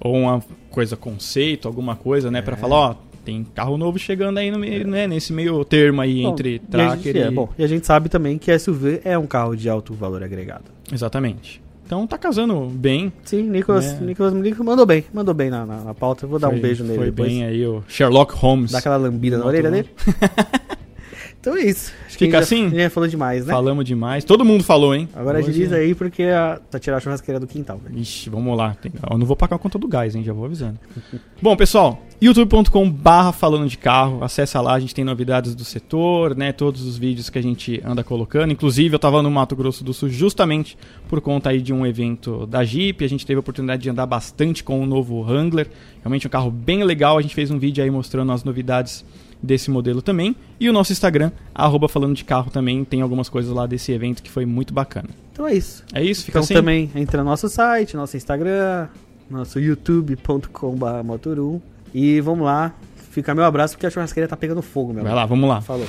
Ou 0.00 0.14
uma 0.16 0.42
coisa 0.70 0.96
conceito, 0.96 1.68
alguma 1.68 1.94
coisa, 1.94 2.30
né? 2.30 2.40
É. 2.40 2.42
Pra 2.42 2.56
falar, 2.56 2.76
ó, 2.76 2.94
tem 3.26 3.44
carro 3.54 3.76
novo 3.76 3.98
chegando 3.98 4.38
aí 4.38 4.50
no 4.50 4.58
meio, 4.58 4.86
né? 4.86 5.06
Nesse 5.06 5.32
meio 5.32 5.64
termo 5.64 6.00
aí 6.00 6.22
Bom, 6.22 6.30
entre 6.32 6.54
e 6.54 6.56
a 6.56 6.70
Tracker 6.70 7.02
gente, 7.12 7.18
e... 7.18 7.20
é, 7.22 7.30
bom, 7.30 7.48
e 7.58 7.64
a 7.64 7.66
gente 7.66 7.84
sabe 7.86 8.08
também 8.08 8.38
que 8.38 8.56
SUV 8.58 9.00
é 9.04 9.18
um 9.18 9.26
carro 9.26 9.54
de 9.56 9.68
alto 9.68 9.92
valor 9.92 10.22
agregado. 10.22 10.64
Exatamente. 10.92 11.60
Então 11.84 12.04
tá 12.06 12.16
casando 12.18 12.66
bem. 12.66 13.12
Sim, 13.24 13.42
Nicolas, 13.42 13.84
É. 13.86 14.00
Nicolas, 14.00 14.32
Nicolas 14.34 14.66
mandou 14.66 14.86
bem, 14.86 15.04
mandou 15.14 15.32
bem 15.34 15.50
na, 15.50 15.64
na, 15.66 15.76
na 15.84 15.94
pauta. 15.94 16.24
Eu 16.24 16.28
vou 16.28 16.38
dar 16.38 16.48
um 16.48 16.52
Foi- 16.52 16.60
beijo 16.60 16.82
nele 16.84 16.96
Foi 16.98 17.06
depois. 17.06 17.32
bem 17.32 17.44
aí 17.44 17.64
o 17.66 17.82
Sherlock 17.86 18.34
Holmes. 18.34 18.72
Dar 18.72 18.78
aquela 18.78 18.96
lambida 18.96 19.38
na 19.38 19.44
orelha 19.46 19.70
dele. 19.70 19.88
então 21.40 21.56
é 21.56 21.62
isso. 21.62 21.92
Acho 22.06 22.18
Fica 22.18 22.38
a 22.38 22.40
assim? 22.40 22.70
Já, 22.70 22.90
falou 22.90 23.08
demais, 23.08 23.46
né? 23.46 23.52
Falamos 23.52 23.84
demais. 23.84 24.24
Todo 24.24 24.44
mundo 24.44 24.64
falou, 24.64 24.94
hein? 24.94 25.08
Agora 25.14 25.38
Hoje- 25.38 25.50
agiliza 25.50 25.76
aí 25.76 25.94
porque 25.94 26.24
a, 26.24 26.58
tá 26.70 26.78
tirar 26.78 26.96
a 26.96 27.00
churrasqueira 27.00 27.38
do 27.38 27.46
quintal, 27.46 27.78
velho. 27.78 27.98
Ixi, 27.98 28.30
vamos 28.30 28.56
lá. 28.56 28.76
Eu 29.10 29.18
não 29.18 29.26
vou 29.26 29.36
pagar 29.36 29.56
a 29.56 29.58
conta 29.58 29.78
do 29.78 29.86
gás, 29.86 30.14
hein? 30.16 30.24
Já 30.24 30.32
vou 30.32 30.44
avisando. 30.44 30.78
Bom, 31.40 31.56
pessoal, 31.56 32.00
youtube.com 32.20 32.90
barra 32.90 33.30
falando 33.30 33.68
de 33.68 33.76
carro, 33.76 34.24
acessa 34.24 34.60
lá, 34.60 34.74
a 34.74 34.80
gente 34.80 34.94
tem 34.94 35.04
novidades 35.04 35.54
do 35.54 35.64
setor, 35.64 36.34
né, 36.34 36.50
todos 36.52 36.82
os 36.82 36.96
vídeos 36.96 37.28
que 37.28 37.38
a 37.38 37.42
gente 37.42 37.80
anda 37.84 38.02
colocando, 38.02 38.52
inclusive 38.52 38.94
eu 38.94 38.96
estava 38.96 39.22
no 39.22 39.30
Mato 39.30 39.54
Grosso 39.54 39.84
do 39.84 39.92
Sul 39.92 40.08
justamente 40.08 40.78
por 41.08 41.20
conta 41.20 41.50
aí 41.50 41.60
de 41.60 41.72
um 41.72 41.84
evento 41.84 42.46
da 42.46 42.64
Jeep, 42.64 43.04
a 43.04 43.08
gente 43.08 43.26
teve 43.26 43.36
a 43.36 43.40
oportunidade 43.40 43.82
de 43.82 43.90
andar 43.90 44.06
bastante 44.06 44.64
com 44.64 44.80
o 44.80 44.86
novo 44.86 45.20
Wrangler, 45.20 45.68
realmente 46.00 46.26
um 46.26 46.30
carro 46.30 46.50
bem 46.50 46.82
legal, 46.84 47.18
a 47.18 47.22
gente 47.22 47.34
fez 47.34 47.50
um 47.50 47.58
vídeo 47.58 47.84
aí 47.84 47.90
mostrando 47.90 48.32
as 48.32 48.42
novidades 48.42 49.04
desse 49.42 49.70
modelo 49.70 50.00
também, 50.00 50.34
e 50.58 50.70
o 50.70 50.72
nosso 50.72 50.92
Instagram, 50.92 51.30
arroba 51.54 51.86
falando 51.86 52.14
de 52.14 52.24
carro 52.24 52.50
também, 52.50 52.82
tem 52.82 53.02
algumas 53.02 53.28
coisas 53.28 53.52
lá 53.52 53.66
desse 53.66 53.92
evento 53.92 54.22
que 54.22 54.30
foi 54.30 54.46
muito 54.46 54.72
bacana. 54.72 55.10
Então 55.32 55.46
é 55.46 55.54
isso. 55.54 55.84
É 55.92 56.02
isso, 56.02 56.24
fica 56.24 56.38
Então 56.38 56.44
assim? 56.44 56.54
também 56.54 56.90
entra 56.94 57.22
no 57.22 57.28
nosso 57.28 57.46
site, 57.50 57.94
nosso 57.94 58.16
Instagram, 58.16 58.88
nosso 59.30 59.60
youtube.com.br 59.60 61.04
motorum. 61.04 61.60
E 61.98 62.20
vamos 62.20 62.44
lá. 62.44 62.74
Fica 63.10 63.34
meu 63.34 63.42
abraço 63.42 63.72
porque 63.74 63.86
a 63.86 63.90
churrasqueira 63.90 64.28
tá 64.28 64.36
pegando 64.36 64.60
fogo, 64.60 64.92
meu. 64.92 65.02
Vai 65.02 65.14
lá, 65.14 65.24
vamos 65.24 65.48
lá. 65.48 65.62
Falou. 65.62 65.86